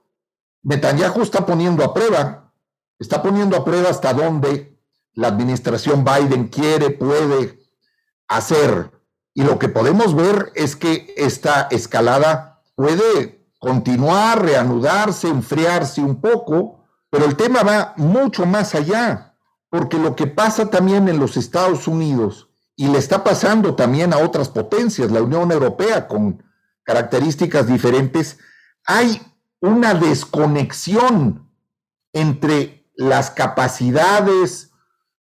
Netanyahu 0.68 1.22
está 1.22 1.46
poniendo 1.46 1.82
a 1.86 1.94
prueba, 1.94 2.52
está 3.00 3.24
poniendo 3.24 3.56
a 3.56 3.64
prueba 3.64 3.90
hasta 3.90 4.14
dónde 4.14 4.78
la 5.14 5.30
administración 5.30 6.04
Biden 6.04 6.50
quiere, 6.50 6.90
puede 6.90 7.58
hacer. 8.28 8.92
Y 9.34 9.44
lo 9.44 9.60
que 9.60 9.70
podemos 9.70 10.14
ver 10.14 10.52
es 10.56 10.76
que 10.76 11.14
esta 11.16 11.70
escalada 11.72 12.62
puede 12.76 13.48
continuar, 13.60 14.44
reanudarse, 14.44 15.30
enfriarse 15.30 16.02
un 16.02 16.20
poco, 16.20 16.84
pero 17.10 17.24
el 17.24 17.38
tema 17.38 17.64
va 17.64 17.94
mucho 17.96 18.46
más 18.46 18.76
allá, 18.76 19.38
porque 19.70 19.98
lo 19.98 20.18
que 20.18 20.28
pasa 20.28 20.70
también 20.70 21.08
en 21.08 21.18
los 21.18 21.38
Estados 21.38 21.88
Unidos 21.88 22.50
y 22.76 22.90
le 22.90 22.98
está 22.98 23.24
pasando 23.24 23.74
también 23.76 24.14
a 24.14 24.18
otras 24.18 24.50
potencias, 24.50 25.12
la 25.12 25.22
Unión 25.22 25.50
Europea 25.50 26.10
con 26.10 26.44
características 26.84 27.68
diferentes, 27.68 28.38
hay 28.86 29.22
una 29.62 29.94
desconexión 29.94 31.52
entre 32.14 32.90
las 32.96 33.32
capacidades, 33.32 34.72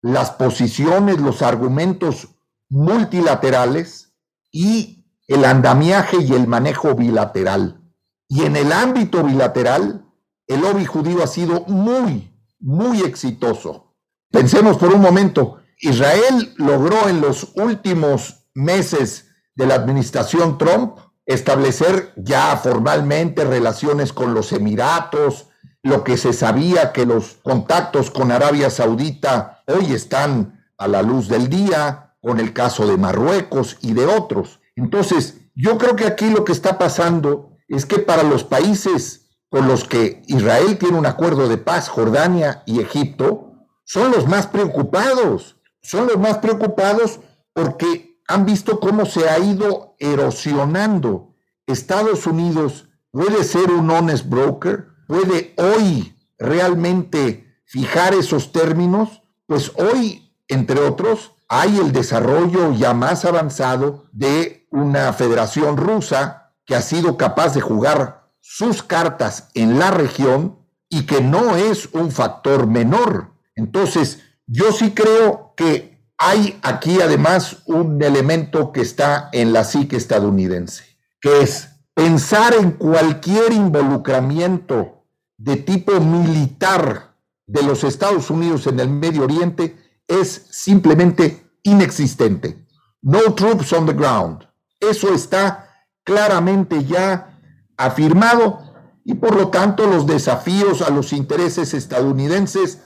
las 0.02 0.30
posiciones, 0.32 1.20
los 1.20 1.42
argumentos 1.42 2.28
multilaterales 2.68 4.12
y 4.50 5.06
el 5.26 5.44
andamiaje 5.44 6.18
y 6.20 6.32
el 6.32 6.46
manejo 6.46 6.94
bilateral. 6.94 7.80
Y 8.28 8.42
en 8.42 8.56
el 8.56 8.72
ámbito 8.72 9.22
bilateral, 9.22 10.04
el 10.46 10.60
lobby 10.60 10.84
judío 10.84 11.22
ha 11.22 11.26
sido 11.26 11.64
muy, 11.66 12.36
muy 12.58 13.00
exitoso. 13.02 13.94
Pensemos 14.30 14.76
por 14.76 14.92
un 14.92 15.00
momento, 15.00 15.58
Israel 15.80 16.54
logró 16.56 17.08
en 17.08 17.20
los 17.20 17.52
últimos 17.56 18.46
meses 18.54 19.28
de 19.54 19.66
la 19.66 19.74
administración 19.74 20.58
Trump 20.58 20.98
establecer 21.26 22.12
ya 22.16 22.56
formalmente 22.56 23.44
relaciones 23.44 24.12
con 24.12 24.34
los 24.34 24.52
Emiratos, 24.52 25.48
lo 25.82 26.02
que 26.04 26.16
se 26.16 26.32
sabía 26.32 26.92
que 26.92 27.06
los 27.06 27.38
contactos 27.42 28.10
con 28.10 28.32
Arabia 28.32 28.70
Saudita 28.70 29.62
hoy 29.66 29.92
están 29.92 30.64
a 30.78 30.88
la 30.88 31.02
luz 31.02 31.28
del 31.28 31.48
día, 31.48 32.16
con 32.20 32.40
el 32.40 32.52
caso 32.52 32.86
de 32.86 32.96
Marruecos 32.96 33.78
y 33.82 33.92
de 33.92 34.06
otros. 34.06 34.60
Entonces, 34.76 35.38
yo 35.54 35.78
creo 35.78 35.94
que 35.94 36.06
aquí 36.06 36.30
lo 36.30 36.44
que 36.44 36.52
está 36.52 36.78
pasando 36.78 37.50
es 37.68 37.86
que 37.86 37.98
para 37.98 38.22
los 38.22 38.44
países 38.44 39.26
con 39.50 39.68
los 39.68 39.84
que 39.84 40.22
Israel 40.26 40.78
tiene 40.78 40.98
un 40.98 41.06
acuerdo 41.06 41.48
de 41.48 41.58
paz, 41.58 41.88
Jordania 41.88 42.62
y 42.66 42.80
Egipto, 42.80 43.52
son 43.84 44.10
los 44.10 44.26
más 44.26 44.46
preocupados, 44.46 45.56
son 45.82 46.06
los 46.06 46.18
más 46.18 46.38
preocupados 46.38 47.20
porque 47.52 48.13
han 48.28 48.46
visto 48.46 48.80
cómo 48.80 49.06
se 49.06 49.28
ha 49.28 49.38
ido 49.38 49.96
erosionando 49.98 51.34
Estados 51.66 52.26
Unidos 52.26 52.88
puede 53.10 53.44
ser 53.44 53.70
un 53.70 53.90
honest 53.90 54.28
broker, 54.28 54.88
puede 55.06 55.54
hoy 55.56 56.14
realmente 56.38 57.60
fijar 57.64 58.14
esos 58.14 58.52
términos, 58.52 59.22
pues 59.46 59.72
hoy, 59.76 60.32
entre 60.48 60.80
otros, 60.80 61.32
hay 61.48 61.78
el 61.78 61.92
desarrollo 61.92 62.72
ya 62.72 62.92
más 62.92 63.24
avanzado 63.24 64.06
de 64.12 64.66
una 64.70 65.12
federación 65.12 65.76
rusa 65.76 66.52
que 66.66 66.74
ha 66.74 66.82
sido 66.82 67.16
capaz 67.16 67.54
de 67.54 67.60
jugar 67.60 68.30
sus 68.40 68.82
cartas 68.82 69.48
en 69.54 69.78
la 69.78 69.90
región 69.90 70.58
y 70.88 71.06
que 71.06 71.20
no 71.20 71.56
es 71.56 71.88
un 71.92 72.10
factor 72.10 72.66
menor. 72.66 73.32
Entonces, 73.54 74.20
yo 74.46 74.72
sí 74.72 74.92
creo 74.92 75.54
que 75.56 75.93
hay 76.18 76.58
aquí 76.62 77.00
además 77.00 77.58
un 77.66 78.02
elemento 78.02 78.72
que 78.72 78.80
está 78.80 79.28
en 79.32 79.52
la 79.52 79.64
psique 79.64 79.96
estadounidense, 79.96 80.84
que 81.20 81.42
es 81.42 81.70
pensar 81.94 82.54
en 82.54 82.72
cualquier 82.72 83.52
involucramiento 83.52 85.04
de 85.36 85.56
tipo 85.56 86.00
militar 86.00 87.16
de 87.46 87.62
los 87.62 87.84
Estados 87.84 88.30
Unidos 88.30 88.66
en 88.66 88.80
el 88.80 88.88
Medio 88.88 89.24
Oriente 89.24 89.76
es 90.08 90.46
simplemente 90.50 91.50
inexistente. 91.62 92.66
No 93.02 93.34
troops 93.34 93.72
on 93.72 93.86
the 93.86 93.92
ground. 93.92 94.44
Eso 94.80 95.12
está 95.12 95.70
claramente 96.04 96.84
ya 96.84 97.40
afirmado 97.76 98.74
y 99.04 99.14
por 99.14 99.36
lo 99.36 99.48
tanto 99.48 99.86
los 99.86 100.06
desafíos 100.06 100.80
a 100.82 100.90
los 100.90 101.12
intereses 101.12 101.74
estadounidenses 101.74 102.80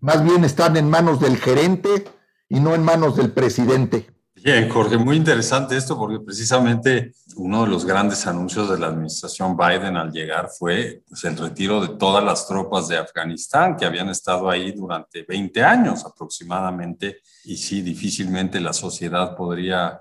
más 0.00 0.22
bien 0.22 0.44
están 0.44 0.76
en 0.76 0.90
manos 0.90 1.18
del 1.20 1.38
gerente 1.38 2.04
y 2.48 2.60
no 2.60 2.74
en 2.74 2.82
manos 2.82 3.16
del 3.16 3.32
presidente. 3.32 4.06
Bien, 4.44 4.68
Jorge, 4.68 4.98
muy 4.98 5.16
interesante 5.16 5.74
esto 5.74 5.96
porque 5.96 6.20
precisamente 6.20 7.14
uno 7.36 7.64
de 7.64 7.70
los 7.70 7.86
grandes 7.86 8.26
anuncios 8.26 8.68
de 8.68 8.78
la 8.78 8.88
administración 8.88 9.56
Biden 9.56 9.96
al 9.96 10.12
llegar 10.12 10.50
fue 10.50 11.02
pues, 11.08 11.24
el 11.24 11.38
retiro 11.38 11.80
de 11.80 11.96
todas 11.96 12.22
las 12.22 12.46
tropas 12.46 12.88
de 12.88 12.98
Afganistán 12.98 13.74
que 13.74 13.86
habían 13.86 14.10
estado 14.10 14.50
ahí 14.50 14.72
durante 14.72 15.22
20 15.22 15.62
años 15.62 16.04
aproximadamente 16.04 17.22
y 17.44 17.56
sí, 17.56 17.80
difícilmente 17.80 18.60
la 18.60 18.74
sociedad 18.74 19.34
podría 19.34 19.98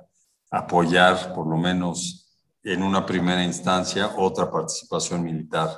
apoyar 0.52 1.34
por 1.34 1.48
lo 1.48 1.56
menos 1.56 2.38
en 2.64 2.84
una 2.84 3.06
primera 3.06 3.44
instancia 3.44 4.12
otra 4.18 4.52
participación 4.52 5.24
militar. 5.24 5.70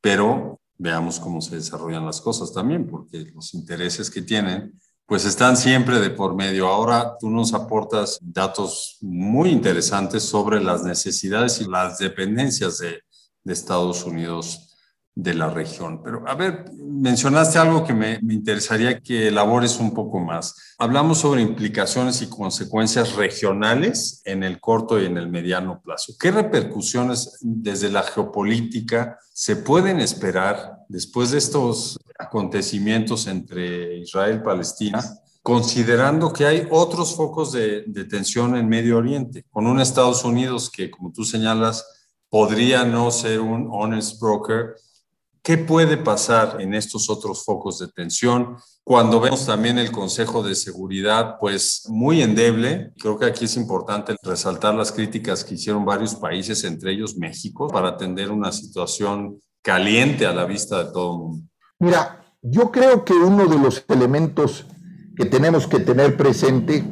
Pero 0.00 0.60
veamos 0.76 1.18
cómo 1.18 1.40
se 1.40 1.56
desarrollan 1.56 2.04
las 2.04 2.20
cosas 2.20 2.52
también, 2.52 2.86
porque 2.86 3.30
los 3.34 3.54
intereses 3.54 4.10
que 4.10 4.22
tienen 4.22 4.78
pues 5.06 5.24
están 5.24 5.56
siempre 5.56 6.00
de 6.00 6.10
por 6.10 6.34
medio. 6.34 6.68
Ahora 6.68 7.16
tú 7.18 7.30
nos 7.30 7.52
aportas 7.52 8.18
datos 8.22 8.96
muy 9.00 9.50
interesantes 9.50 10.22
sobre 10.22 10.62
las 10.62 10.82
necesidades 10.82 11.60
y 11.60 11.68
las 11.68 11.98
dependencias 11.98 12.78
de, 12.78 13.02
Estados 13.46 14.04
Unidos 14.04 14.73
de 15.14 15.34
la 15.34 15.48
región. 15.48 16.02
Pero 16.02 16.26
a 16.26 16.34
ver, 16.34 16.64
mencionaste 16.76 17.58
algo 17.58 17.84
que 17.84 17.94
me, 17.94 18.18
me, 18.20 18.34
interesaría 18.34 19.00
que 19.00 19.28
elabores 19.28 19.78
un 19.78 19.94
poco 19.94 20.18
más. 20.18 20.74
Hablamos 20.78 21.18
sobre 21.18 21.42
implicaciones 21.42 22.20
y 22.22 22.28
consecuencias 22.28 23.14
regionales 23.14 24.22
en 24.24 24.42
el 24.42 24.60
corto 24.60 25.00
y 25.00 25.06
en 25.06 25.16
el 25.16 25.28
mediano 25.28 25.80
plazo. 25.80 26.14
¿Qué 26.18 26.30
repercusiones 26.30 27.38
desde 27.40 27.90
la 27.90 28.02
geopolítica 28.02 29.18
se 29.32 29.56
pueden 29.56 30.00
esperar 30.00 30.78
después 30.88 31.32
de 31.32 31.38
estos 31.38 31.98
acontecimientos 32.18 33.26
entre 33.26 33.98
Israel 33.98 34.38
y 34.40 34.44
Palestina, 34.44 35.02
considerando 35.42 36.32
que 36.32 36.46
hay 36.46 36.68
otros 36.70 37.14
focos 37.14 37.52
de, 37.52 37.82
tensión 38.08 38.56
en 38.56 38.68
Medio 38.68 38.98
Oriente, 38.98 39.44
con 39.50 39.66
un 39.66 39.80
Estados 39.80 40.24
Unidos 40.24 40.70
que, 40.70 40.90
como 40.90 41.12
tú 41.12 41.24
señalas, 41.24 41.84
podría 42.28 42.84
no 42.84 43.10
ser 43.10 43.40
un 43.40 43.68
honest 43.70 44.20
broker. 44.20 44.76
¿Qué 45.44 45.58
puede 45.58 45.98
pasar 45.98 46.56
en 46.62 46.72
estos 46.72 47.10
otros 47.10 47.44
focos 47.44 47.78
de 47.78 47.88
tensión? 47.88 48.56
Cuando 48.82 49.20
vemos 49.20 49.44
también 49.44 49.76
el 49.76 49.92
Consejo 49.92 50.42
de 50.42 50.54
Seguridad, 50.54 51.36
pues 51.38 51.82
muy 51.90 52.22
endeble, 52.22 52.94
creo 52.98 53.18
que 53.18 53.26
aquí 53.26 53.44
es 53.44 53.58
importante 53.58 54.16
resaltar 54.22 54.74
las 54.74 54.90
críticas 54.90 55.44
que 55.44 55.56
hicieron 55.56 55.84
varios 55.84 56.14
países, 56.14 56.64
entre 56.64 56.92
ellos 56.92 57.18
México, 57.18 57.68
para 57.68 57.88
atender 57.88 58.30
una 58.30 58.52
situación 58.52 59.38
caliente 59.60 60.24
a 60.24 60.32
la 60.32 60.46
vista 60.46 60.82
de 60.82 60.90
todo 60.90 61.12
el 61.12 61.18
mundo. 61.18 61.46
Mira, 61.78 62.24
yo 62.40 62.72
creo 62.72 63.04
que 63.04 63.12
uno 63.12 63.44
de 63.44 63.58
los 63.58 63.84
elementos 63.90 64.64
que 65.14 65.26
tenemos 65.26 65.66
que 65.66 65.80
tener 65.80 66.16
presente 66.16 66.82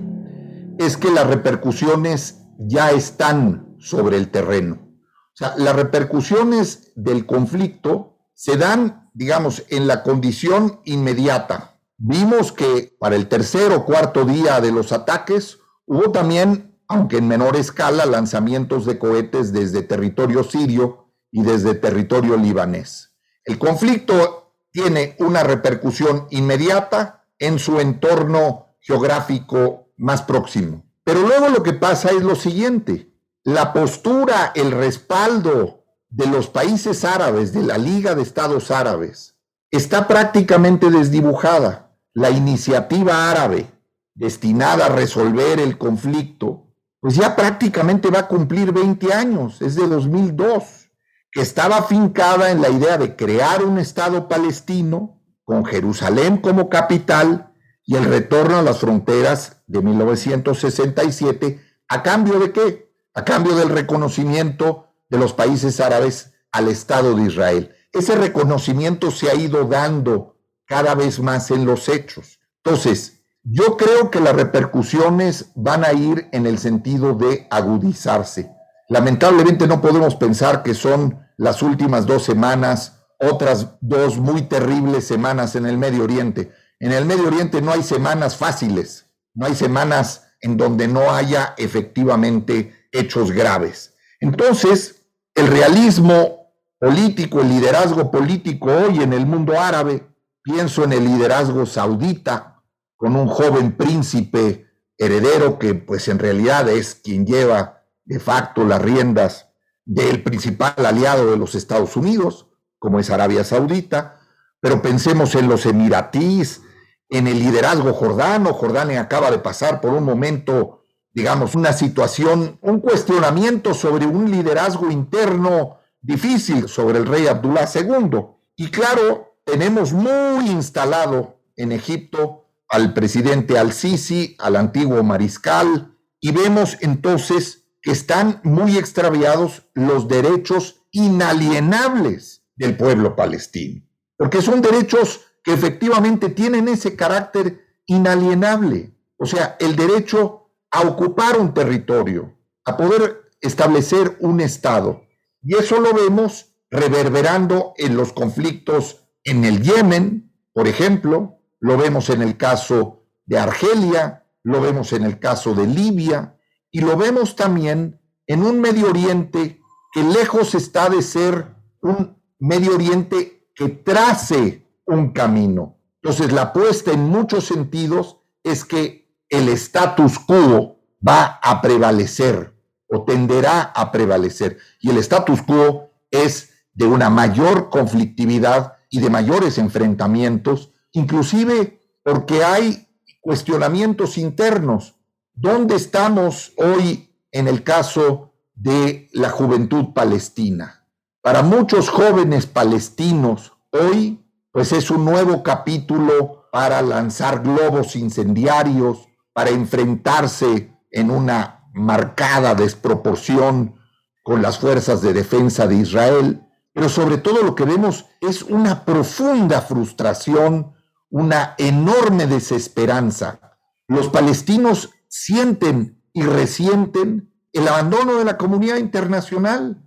es 0.79 0.99
que 0.99 1.11
las 1.11 1.27
repercusiones 1.27 2.43
ya 2.59 2.91
están 2.91 3.77
sobre 3.79 4.19
el 4.19 4.31
terreno. 4.31 4.79
O 4.83 5.37
sea, 5.37 5.55
las 5.57 5.75
repercusiones 5.75 6.93
del 6.95 7.25
conflicto 7.25 8.12
se 8.35 8.57
dan, 8.57 9.11
digamos, 9.15 9.65
en 9.69 9.87
la 9.87 10.03
condición 10.03 10.81
inmediata. 10.85 11.79
Vimos 11.97 12.53
que 12.53 12.97
para 12.99 13.17
el 13.17 13.29
tercer 13.29 13.73
o 13.73 13.85
cuarto 13.85 14.25
día 14.25 14.61
de 14.61 14.73
los 14.73 14.93
ataques 14.93 15.59
hubo 15.87 16.11
también, 16.11 16.79
aunque 16.89 17.19
en 17.19 17.29
menor 17.29 17.57
escala, 17.57 18.07
lanzamientos 18.07 18.87
de 18.87 18.99
cohetes 18.99 19.53
desde 19.53 19.83
territorio 19.83 20.43
sirio 20.43 21.13
y 21.31 21.43
desde 21.43 21.75
territorio 21.75 22.37
libanés. 22.37 23.15
El 23.45 23.59
conflicto 23.59 24.57
tiene 24.73 25.17
una 25.19 25.43
repercusión 25.43 26.27
inmediata 26.31 27.27
en 27.39 27.59
su 27.59 27.81
entorno 27.81 28.77
geográfico 28.81 29.93
más 29.97 30.23
próximo. 30.23 30.85
Pero 31.05 31.23
luego 31.23 31.49
lo 31.49 31.63
que 31.63 31.73
pasa 31.73 32.11
es 32.11 32.23
lo 32.23 32.37
siguiente, 32.37 33.13
la 33.45 33.73
postura, 33.73 34.53
el 34.55 34.71
respaldo 34.71 35.82
de 36.13 36.27
los 36.27 36.49
países 36.49 37.05
árabes, 37.05 37.55
de 37.55 37.63
la 37.63 37.79
Liga 37.79 38.15
de 38.15 38.23
Estados 38.23 38.71
Árabes, 38.71 39.35
está 39.71 40.07
prácticamente 40.07 40.91
desdibujada. 40.91 41.97
La 42.13 42.29
iniciativa 42.29 43.31
árabe 43.31 43.67
destinada 44.15 44.87
a 44.87 44.89
resolver 44.91 45.59
el 45.59 45.79
conflicto, 45.79 46.67
pues 47.01 47.17
ya 47.17 47.35
prácticamente 47.35 48.11
va 48.11 48.21
a 48.21 48.29
cumplir 48.29 48.73
20 48.73 49.13
años, 49.15 49.63
es 49.63 49.75
de 49.75 49.89
2002 49.89 50.91
que 51.31 51.41
estaba 51.41 51.79
afincada 51.79 52.51
en 52.51 52.61
la 52.61 52.69
idea 52.69 52.99
de 52.99 53.17
crear 53.17 53.65
un 53.65 53.79
Estado 53.79 54.29
palestino 54.29 55.19
con 55.45 55.65
Jerusalén 55.65 56.37
como 56.37 56.69
capital 56.69 57.55
y 57.87 57.97
el 57.97 58.05
retorno 58.05 58.59
a 58.59 58.63
las 58.63 58.81
fronteras 58.81 59.63
de 59.67 59.81
1967, 59.81 61.59
¿a 61.89 62.03
cambio 62.03 62.39
de 62.39 62.53
qué? 62.53 62.93
A 63.15 63.25
cambio 63.25 63.57
del 63.57 63.71
reconocimiento 63.71 64.92
de 65.13 65.19
los 65.19 65.35
países 65.35 65.79
árabes 65.79 66.33
al 66.53 66.69
Estado 66.69 67.15
de 67.15 67.25
Israel. 67.25 67.71
Ese 67.93 68.17
reconocimiento 68.17 69.11
se 69.11 69.29
ha 69.29 69.35
ido 69.35 69.65
dando 69.65 70.39
cada 70.65 70.95
vez 70.95 71.21
más 71.21 71.51
en 71.51 71.67
los 71.67 71.91
hechos. 71.91 72.41
Entonces, 72.65 73.21
yo 73.43 73.77
creo 73.77 74.11
que 74.11 74.21
las 74.21 74.35
repercusiones 74.35 75.51
van 75.55 75.85
a 75.85 75.93
ir 75.93 76.29
en 76.33 76.47
el 76.47 76.59
sentido 76.59 77.13
de 77.13 77.47
agudizarse. 77.51 78.53
Lamentablemente 78.89 79.67
no 79.67 79.83
podemos 79.83 80.15
pensar 80.15 80.63
que 80.63 80.73
son 80.73 81.19
las 81.37 81.63
últimas 81.63 82.07
dos 82.07 82.25
semanas, 82.25 83.05
otras 83.19 83.69
dos 83.83 84.17
muy 84.17 84.41
terribles 84.41 85.07
semanas 85.07 85.57
en 85.57 85.67
el 85.67 85.77
Medio 85.77 86.05
Oriente. 86.05 86.53
En 86.81 86.91
el 86.91 87.05
Medio 87.05 87.27
Oriente 87.27 87.61
no 87.61 87.71
hay 87.71 87.83
semanas 87.83 88.39
fáciles, 88.39 89.11
no 89.35 89.45
hay 89.45 89.55
semanas 89.55 90.29
en 90.41 90.57
donde 90.57 90.89
no 90.89 91.11
haya 91.11 91.53
efectivamente 91.59 92.89
hechos 92.93 93.31
graves. 93.31 93.93
Entonces, 94.21 95.02
el 95.35 95.47
realismo 95.47 96.53
político, 96.79 97.41
el 97.41 97.49
liderazgo 97.49 98.11
político 98.11 98.67
hoy 98.67 99.03
en 99.03 99.13
el 99.13 99.27
mundo 99.27 99.59
árabe, 99.59 100.07
pienso 100.43 100.85
en 100.85 100.93
el 100.93 101.05
liderazgo 101.05 101.67
saudita, 101.67 102.63
con 102.97 103.17
un 103.17 103.29
joven 103.29 103.77
príncipe 103.77 104.67
heredero 104.97 105.59
que 105.59 105.75
pues 105.75 106.09
en 106.09 106.19
realidad 106.19 106.69
es 106.69 106.95
quien 106.95 107.27
lleva 107.27 107.83
de 108.05 108.21
facto 108.21 108.65
las 108.65 108.81
riendas 108.81 109.49
del 109.85 110.23
principal 110.23 110.75
aliado 110.87 111.31
de 111.31 111.37
los 111.37 111.55
Estados 111.55 111.97
Unidos, 111.97 112.49
como 112.79 113.01
es 113.01 113.11
Arabia 113.11 113.45
Saudita, 113.45 114.21
pero 114.61 114.83
pensemos 114.83 115.35
en 115.35 115.49
los 115.49 115.67
emiratíes, 115.67 116.63
en 117.09 117.27
el 117.27 117.41
liderazgo 117.41 117.93
jordano. 117.93 118.53
Jordania 118.53 119.01
acaba 119.01 119.31
de 119.31 119.39
pasar 119.39 119.81
por 119.81 119.93
un 119.93 120.05
momento, 120.05 120.82
digamos, 121.15 121.55
una 121.55 121.73
situación, 121.73 122.59
un 122.63 122.81
cuestionamiento 122.81 123.75
sobre 123.75 124.07
un 124.07 124.31
liderazgo 124.31 124.91
interno 124.91 125.79
difícil 126.01 126.69
sobre 126.69 126.99
el 126.99 127.07
rey 127.07 127.27
Abdullah 127.27 127.69
II. 127.75 128.21
Y 128.57 128.71
claro, 128.71 129.39
tenemos 129.45 129.93
muy 129.93 130.49
instalado 130.49 131.39
en 131.57 131.73
Egipto 131.73 132.47
al 132.69 132.95
presidente 132.95 133.59
al-Sisi, 133.59 134.37
al 134.39 134.57
antiguo 134.57 135.03
mariscal, 135.03 135.97
y 136.21 136.33
vemos 136.33 136.79
entonces 136.81 137.67
que 137.83 137.91
están 137.91 138.41
muy 138.45 138.79
extraviados 138.79 139.69
los 139.75 140.09
derechos 140.09 140.87
inalienables 140.91 142.45
del 142.57 142.77
pueblo 142.77 143.17
palestino, 143.17 143.83
porque 144.17 144.41
son 144.41 144.63
derechos 144.63 145.21
que 145.43 145.53
efectivamente 145.53 146.29
tienen 146.29 146.69
ese 146.69 146.95
carácter 146.95 147.77
inalienable, 147.87 148.95
o 149.17 149.27
sea, 149.27 149.57
el 149.59 149.75
derecho 149.75 150.42
a 150.73 150.81
ocupar 150.83 151.39
un 151.39 151.55
territorio, 151.55 152.37
a 152.65 152.77
poder 152.77 153.31
establecer 153.41 154.17
un 154.21 154.41
Estado. 154.41 155.05
Y 155.43 155.57
eso 155.57 155.81
lo 155.81 155.93
vemos 155.93 156.55
reverberando 156.71 157.75
en 157.77 157.97
los 157.97 158.13
conflictos 158.13 159.05
en 159.25 159.45
el 159.45 159.63
Yemen, 159.63 160.33
por 160.53 160.67
ejemplo, 160.67 161.39
lo 161.61 161.77
vemos 161.77 162.11
en 162.11 162.23
el 162.23 162.37
caso 162.37 163.05
de 163.27 163.39
Argelia, 163.39 164.27
lo 164.43 164.61
vemos 164.61 164.93
en 164.93 165.05
el 165.05 165.19
caso 165.19 165.55
de 165.55 165.67
Libia 165.67 166.37
y 166.71 166.81
lo 166.81 166.97
vemos 166.97 167.37
también 167.37 168.01
en 168.27 168.43
un 168.43 168.61
Medio 168.61 168.89
Oriente 168.89 169.61
que 169.93 170.03
lejos 170.03 170.55
está 170.55 170.89
de 170.89 171.03
ser 171.03 171.55
un 171.81 172.17
Medio 172.39 172.75
Oriente 172.75 173.51
que 173.55 173.69
trace 173.69 174.67
un 174.87 175.13
camino. 175.13 175.79
Entonces, 176.03 176.33
la 176.33 176.43
apuesta 176.43 176.93
en 176.93 177.05
muchos 177.05 177.45
sentidos 177.45 178.19
es 178.43 178.65
que 178.65 179.02
el 179.33 179.49
status 179.49 180.19
quo 180.19 180.79
va 181.07 181.41
a 181.43 181.63
prevalecer 181.63 182.55
o 182.87 183.03
tenderá 183.03 183.63
a 183.63 183.91
prevalecer. 183.91 184.59
Y 184.79 184.91
el 184.91 184.99
status 184.99 185.41
quo 185.41 185.91
es 186.11 186.51
de 186.75 186.87
una 186.87 187.09
mayor 187.09 187.71
conflictividad 187.71 188.75
y 188.91 189.01
de 189.01 189.09
mayores 189.09 189.57
enfrentamientos, 189.57 190.73
inclusive 190.93 191.81
porque 192.03 192.45
hay 192.45 192.87
cuestionamientos 193.23 194.19
internos. 194.19 194.97
¿Dónde 195.33 195.77
estamos 195.77 196.53
hoy 196.59 197.17
en 197.31 197.49
el 197.49 197.65
caso 197.65 198.35
de 198.55 199.09
la 199.13 199.31
juventud 199.31 199.95
palestina? 199.95 200.87
Para 201.23 201.43
muchos 201.43 201.89
jóvenes 201.89 202.45
palestinos, 202.45 203.53
hoy 203.71 204.23
pues 204.51 204.73
es 204.73 204.91
un 204.91 205.07
nuevo 205.07 205.43
capítulo 205.43 206.49
para 206.53 206.83
lanzar 206.83 207.43
globos 207.43 207.97
incendiarios, 207.97 209.09
para 209.33 209.51
enfrentarse 209.51 210.77
en 210.91 211.11
una 211.11 211.69
marcada 211.73 212.55
desproporción 212.55 213.77
con 214.23 214.43
las 214.43 214.59
fuerzas 214.59 215.03
de 215.03 215.13
defensa 215.13 215.67
de 215.67 215.77
Israel, 215.77 216.47
pero 216.73 216.89
sobre 216.89 217.19
todo 217.19 217.43
lo 217.43 217.55
que 217.55 217.65
vemos 217.65 218.07
es 218.21 218.43
una 218.43 218.85
profunda 218.85 219.61
frustración, 219.63 220.73
una 221.11 221.55
enorme 221.59 222.27
desesperanza. 222.27 223.59
Los 223.89 224.09
palestinos 224.09 224.91
sienten 225.09 226.03
y 226.13 226.23
resienten 226.23 227.33
el 227.53 227.69
abandono 227.69 228.17
de 228.17 228.25
la 228.25 228.39
comunidad 228.39 228.77
internacional. 228.77 229.83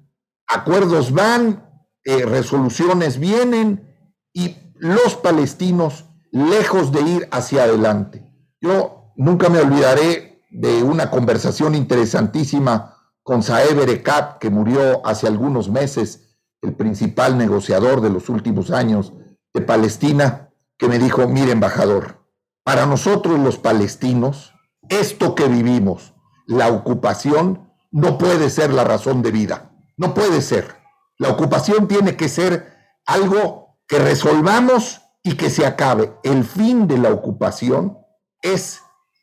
Acuerdos 0.47 1.11
van, 1.11 1.65
eh, 2.03 2.25
resoluciones 2.25 3.19
vienen 3.19 3.95
y 4.33 4.57
los 4.75 5.15
palestinos 5.15 6.05
lejos 6.31 6.91
de 6.91 7.01
ir 7.01 7.27
hacia 7.31 7.63
adelante. 7.63 8.23
Yo 8.61 9.04
nunca 9.15 9.49
me 9.49 9.59
olvidaré 9.59 10.43
de 10.49 10.83
una 10.83 11.09
conversación 11.09 11.75
interesantísima 11.75 12.95
con 13.23 13.43
Saeb 13.43 13.79
Erekat, 13.79 14.37
que 14.39 14.49
murió 14.49 15.05
hace 15.05 15.27
algunos 15.27 15.69
meses 15.69 16.37
el 16.61 16.73
principal 16.73 17.37
negociador 17.37 18.01
de 18.01 18.09
los 18.09 18.29
últimos 18.29 18.71
años 18.71 19.13
de 19.53 19.61
Palestina, 19.61 20.49
que 20.77 20.87
me 20.87 20.99
dijo, 20.99 21.27
mire 21.27 21.51
embajador, 21.51 22.25
para 22.63 22.85
nosotros 22.85 23.39
los 23.39 23.57
palestinos, 23.57 24.53
esto 24.89 25.35
que 25.35 25.47
vivimos, 25.47 26.13
la 26.47 26.69
ocupación, 26.69 27.71
no 27.91 28.17
puede 28.17 28.49
ser 28.49 28.73
la 28.73 28.83
razón 28.83 29.21
de 29.21 29.31
vida, 29.31 29.71
no 29.97 30.13
puede 30.13 30.41
ser. 30.41 30.75
La 31.17 31.29
ocupación 31.29 31.87
tiene 31.87 32.17
que 32.17 32.27
ser 32.27 32.73
algo 33.05 33.77
que 33.87 33.99
resolvamos 33.99 35.01
y 35.23 35.37
que 35.37 35.49
se 35.49 35.65
acabe. 35.65 36.13
El 36.23 36.43
fin 36.43 36.87
de 36.87 36.97
la 36.97 37.11
ocupación 37.11 37.97
es, 38.41 38.81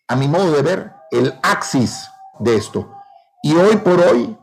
a 0.09 0.17
mi 0.17 0.29
modo 0.29 0.53
de 0.53 0.63
ver, 0.63 0.93
el 1.11 1.39
axis 1.43 2.09
de 2.39 2.57
esto. 2.57 2.93
Y 3.43 3.55
hoy 3.55 3.77
por 3.77 4.01
hoy, 4.01 4.37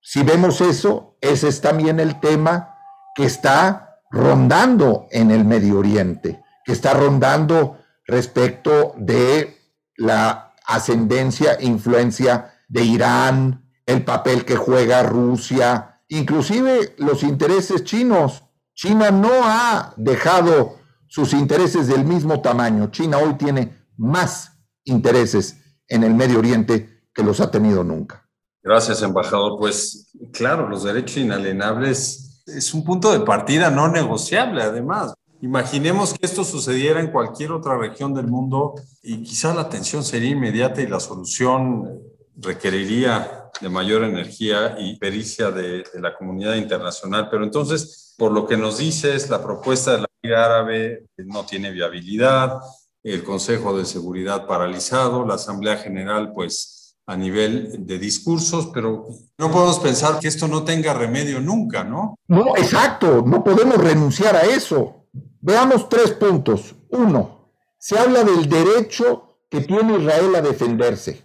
si 0.00 0.22
vemos 0.22 0.60
eso, 0.60 1.16
ese 1.20 1.48
es 1.48 1.60
también 1.60 2.00
el 2.00 2.20
tema 2.20 2.76
que 3.14 3.24
está 3.24 3.98
rondando 4.10 5.06
en 5.10 5.30
el 5.30 5.44
Medio 5.44 5.78
Oriente, 5.78 6.42
que 6.64 6.72
está 6.72 6.94
rondando 6.94 7.78
respecto 8.06 8.94
de 8.96 9.58
la 9.96 10.54
ascendencia, 10.66 11.60
influencia 11.60 12.54
de 12.68 12.82
Irán, 12.82 13.70
el 13.86 14.04
papel 14.04 14.44
que 14.44 14.56
juega 14.56 15.02
Rusia, 15.02 16.00
inclusive 16.08 16.94
los 16.98 17.22
intereses 17.22 17.84
chinos. 17.84 18.44
China 18.74 19.10
no 19.10 19.30
ha 19.42 19.92
dejado 19.96 20.78
sus 21.08 21.32
intereses 21.32 21.88
del 21.88 22.04
mismo 22.04 22.40
tamaño. 22.40 22.90
China 22.90 23.18
hoy 23.18 23.34
tiene 23.34 23.84
más 23.96 24.49
intereses 24.90 25.56
en 25.88 26.04
el 26.04 26.14
Medio 26.14 26.38
Oriente 26.38 27.00
que 27.14 27.22
los 27.22 27.40
ha 27.40 27.50
tenido 27.50 27.84
nunca. 27.84 28.28
Gracias, 28.62 29.02
embajador. 29.02 29.58
Pues 29.58 30.12
claro, 30.32 30.68
los 30.68 30.84
derechos 30.84 31.16
inalienables 31.16 32.42
es 32.46 32.74
un 32.74 32.84
punto 32.84 33.10
de 33.12 33.20
partida 33.20 33.70
no 33.70 33.88
negociable, 33.88 34.62
además. 34.62 35.14
Imaginemos 35.42 36.12
que 36.12 36.26
esto 36.26 36.44
sucediera 36.44 37.00
en 37.00 37.10
cualquier 37.10 37.52
otra 37.52 37.78
región 37.78 38.12
del 38.12 38.26
mundo 38.26 38.74
y 39.02 39.22
quizá 39.22 39.54
la 39.54 39.62
atención 39.62 40.04
sería 40.04 40.30
inmediata 40.30 40.82
y 40.82 40.86
la 40.86 41.00
solución 41.00 42.02
requeriría 42.36 43.48
de 43.60 43.68
mayor 43.68 44.04
energía 44.04 44.76
y 44.78 44.98
pericia 44.98 45.50
de, 45.50 45.84
de 45.92 46.00
la 46.00 46.14
comunidad 46.14 46.56
internacional. 46.56 47.28
Pero 47.30 47.44
entonces, 47.44 48.14
por 48.18 48.32
lo 48.32 48.46
que 48.46 48.58
nos 48.58 48.78
dices, 48.78 49.30
la 49.30 49.42
propuesta 49.42 49.92
de 49.92 50.00
la 50.02 50.06
Liga 50.22 50.44
Árabe 50.44 51.06
no 51.16 51.46
tiene 51.46 51.70
viabilidad, 51.70 52.58
el 53.02 53.24
Consejo 53.24 53.76
de 53.76 53.84
Seguridad 53.84 54.46
paralizado, 54.46 55.26
la 55.26 55.34
Asamblea 55.34 55.76
General, 55.76 56.32
pues 56.34 56.96
a 57.06 57.16
nivel 57.16 57.86
de 57.86 57.98
discursos, 57.98 58.70
pero 58.72 59.08
no 59.36 59.50
podemos 59.50 59.80
pensar 59.80 60.20
que 60.20 60.28
esto 60.28 60.46
no 60.46 60.62
tenga 60.62 60.94
remedio 60.94 61.40
nunca, 61.40 61.82
¿no? 61.82 62.16
No, 62.28 62.56
exacto, 62.56 63.22
no 63.26 63.42
podemos 63.42 63.78
renunciar 63.78 64.36
a 64.36 64.42
eso. 64.42 65.06
Veamos 65.40 65.88
tres 65.88 66.12
puntos. 66.12 66.74
Uno, 66.90 67.52
se 67.78 67.98
habla 67.98 68.22
del 68.22 68.48
derecho 68.48 69.38
que 69.50 69.62
tiene 69.62 69.98
Israel 69.98 70.36
a 70.36 70.42
defenderse. 70.42 71.22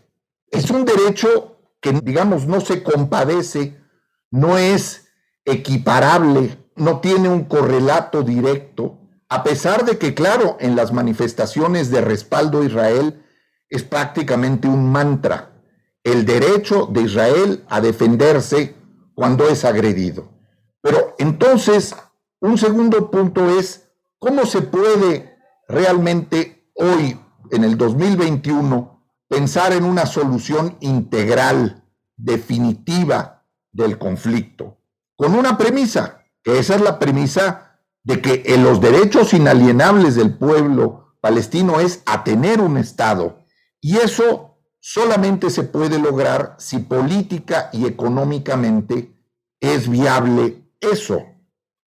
Es 0.49 0.71
un 0.71 0.85
derecho 0.85 1.57
que, 1.79 1.91
digamos, 1.91 2.47
no 2.47 2.61
se 2.61 2.81
compadece, 2.81 3.77
no 4.31 4.57
es 4.57 5.07
equiparable, 5.43 6.57
no 6.75 6.99
tiene 6.99 7.29
un 7.29 7.43
correlato 7.43 8.23
directo, 8.23 8.97
a 9.29 9.43
pesar 9.43 9.85
de 9.85 9.97
que, 9.97 10.13
claro, 10.13 10.57
en 10.59 10.75
las 10.75 10.93
manifestaciones 10.93 11.89
de 11.91 12.01
respaldo 12.01 12.61
a 12.61 12.65
Israel 12.65 13.23
es 13.69 13.83
prácticamente 13.83 14.67
un 14.67 14.91
mantra 14.91 15.55
el 16.05 16.23
derecho 16.23 16.85
de 16.85 17.01
Israel 17.01 17.65
a 17.67 17.81
defenderse 17.81 18.75
cuando 19.15 19.49
es 19.49 19.65
agredido. 19.65 20.29
Pero 20.81 21.15
entonces, 21.17 21.95
un 22.39 22.59
segundo 22.59 23.09
punto 23.09 23.49
es, 23.49 23.89
¿cómo 24.19 24.45
se 24.45 24.61
puede 24.61 25.35
realmente 25.67 26.69
hoy, 26.75 27.19
en 27.49 27.63
el 27.63 27.75
2021, 27.75 29.03
pensar 29.27 29.73
en 29.73 29.83
una 29.83 30.05
solución 30.05 30.77
integral, 30.79 31.83
definitiva 32.15 33.43
del 33.71 33.97
conflicto? 33.97 34.77
Con 35.15 35.33
una 35.33 35.57
premisa, 35.57 36.19
que 36.43 36.59
esa 36.59 36.75
es 36.75 36.81
la 36.81 36.99
premisa 36.99 37.64
de 38.05 38.21
que 38.21 38.43
en 38.45 38.63
los 38.63 38.79
derechos 38.79 39.33
inalienables 39.33 40.15
del 40.15 40.37
pueblo 40.37 41.17
palestino 41.19 41.79
es 41.79 42.03
a 42.05 42.23
tener 42.23 42.61
un 42.61 42.77
Estado. 42.77 43.39
Y 43.81 43.97
eso 43.97 44.59
solamente 44.79 45.49
se 45.49 45.63
puede 45.63 45.97
lograr 45.97 46.55
si 46.59 46.77
política 46.77 47.69
y 47.73 47.87
económicamente 47.87 49.11
es 49.59 49.89
viable 49.89 50.69
eso, 50.79 51.25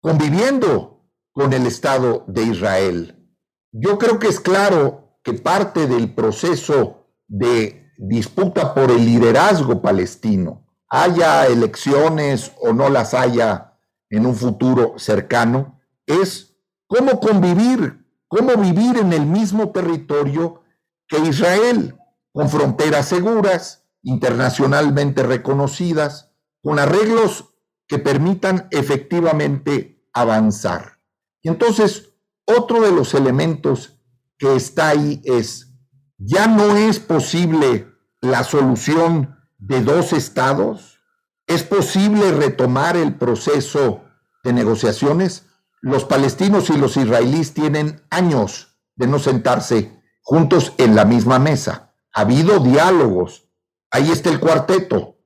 conviviendo 0.01 1.05
con 1.33 1.53
el 1.53 1.67
Estado 1.67 2.25
de 2.27 2.43
Israel. 2.43 3.33
Yo 3.71 3.97
creo 3.97 4.19
que 4.19 4.27
es 4.27 4.41
claro 4.41 5.21
que 5.23 5.35
parte 5.35 5.87
del 5.87 6.13
proceso 6.15 7.07
de 7.29 7.93
disputa 7.97 8.75
por 8.75 8.91
el 8.91 9.05
liderazgo 9.05 9.81
palestino, 9.81 10.67
haya 10.89 11.47
elecciones 11.47 12.51
o 12.61 12.73
no 12.73 12.89
las 12.89 13.15
haya 13.15 13.79
en 14.11 14.27
un 14.27 14.35
futuro 14.35 14.95
cercano, 14.97 15.78
es 16.09 16.57
cómo 16.87 17.21
convivir, 17.21 18.05
cómo 18.27 18.57
vivir 18.57 18.99
en 18.99 19.13
el 19.13 19.27
mismo 19.27 19.71
territorio 19.71 20.63
que 21.07 21.19
Israel 21.21 21.95
con 22.33 22.49
fronteras 22.49 23.09
seguras, 23.09 23.85
internacionalmente 24.03 25.23
reconocidas, 25.23 26.31
con 26.63 26.79
arreglos 26.79 27.47
que 27.87 27.99
permitan 27.99 28.69
efectivamente 28.71 30.09
avanzar. 30.13 31.01
Y 31.43 31.49
entonces, 31.49 32.11
otro 32.45 32.81
de 32.81 32.93
los 32.93 33.15
elementos 33.15 33.99
que 34.39 34.55
está 34.55 34.91
ahí 34.91 35.21
es, 35.25 35.75
ya 36.17 36.47
no 36.47 36.77
es 36.77 37.01
posible 37.01 37.89
la 38.21 38.45
solución 38.45 39.37
de 39.59 39.83
dos 39.83 40.13
estados, 40.13 41.01
es 41.47 41.63
posible 41.63 42.31
retomar 42.33 42.97
el 42.97 43.17
proceso 43.17 44.03
de 44.45 44.53
negociaciones. 44.53 45.47
Los 45.81 46.05
palestinos 46.05 46.71
y 46.71 46.77
los 46.77 46.97
israelíes 46.97 47.55
tienen 47.55 48.03
años 48.11 48.79
de 48.97 49.07
no 49.07 49.19
sentarse 49.19 50.01
juntos 50.23 50.73
en 50.79 50.95
la 50.95 51.05
misma 51.05 51.39
mesa 51.39 51.89
ha 52.19 52.23
habido 52.23 52.59
diálogos. 52.59 53.49
Ahí 53.91 54.11
está 54.11 54.31
el 54.31 54.41
cuarteto. 54.41 55.17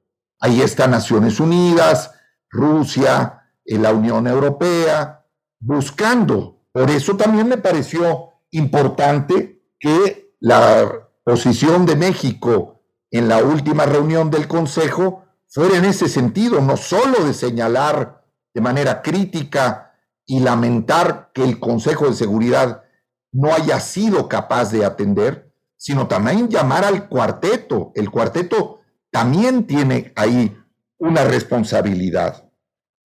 Ahí 0.41 0.61
están 0.61 0.91
Naciones 0.91 1.41
Unidas, 1.41 2.13
Rusia, 2.51 3.49
eh, 3.65 3.79
la 3.79 3.93
Unión 3.93 4.27
Europea, 4.27 5.25
buscando. 5.59 6.67
Por 6.73 6.91
eso 6.91 7.17
también 7.17 7.49
me 7.49 7.59
pareció 7.59 8.33
importante 8.51 9.63
que 9.79 10.35
la 10.41 11.09
posición 11.25 11.87
de 11.87 11.97
México 11.97 12.83
en 13.11 13.29
la 13.29 13.43
última 13.43 13.87
reunión 13.87 14.31
del 14.31 14.49
Consejo 14.49 15.25
fuera 15.49 15.77
en 15.77 15.85
ese 15.85 16.09
sentido, 16.09 16.61
no 16.61 16.77
solo 16.77 17.25
de 17.25 17.35
señalar 17.35 18.25
de 18.53 18.61
manera 18.61 19.01
crítica 19.03 19.92
y 20.33 20.41
lamentar 20.41 21.31
que 21.35 21.45
el 21.45 21.61
Consejo 21.61 22.07
de 22.07 22.15
Seguridad 22.15 22.85
no 23.33 23.53
haya 23.53 23.79
sido 23.81 24.31
capaz 24.31 24.73
de 24.73 24.83
atender, 24.83 25.53
sino 25.77 26.09
también 26.09 26.49
llamar 26.49 26.87
al 26.87 27.07
cuarteto. 27.07 27.93
El 27.95 28.11
cuarteto 28.11 28.81
también 29.11 29.67
tiene 29.67 30.15
ahí 30.17 30.57
una 30.97 31.25
responsabilidad. 31.25 32.51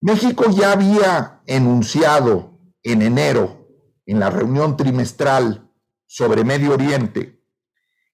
México 0.02 0.46
ya 0.52 0.74
había 0.74 1.42
enunciado 1.48 2.60
en 2.84 3.02
enero, 3.02 3.70
en 4.06 4.20
la 4.20 4.30
reunión 4.30 4.78
trimestral 4.78 5.72
sobre 6.06 6.44
Medio 6.44 6.74
Oriente, 6.74 7.42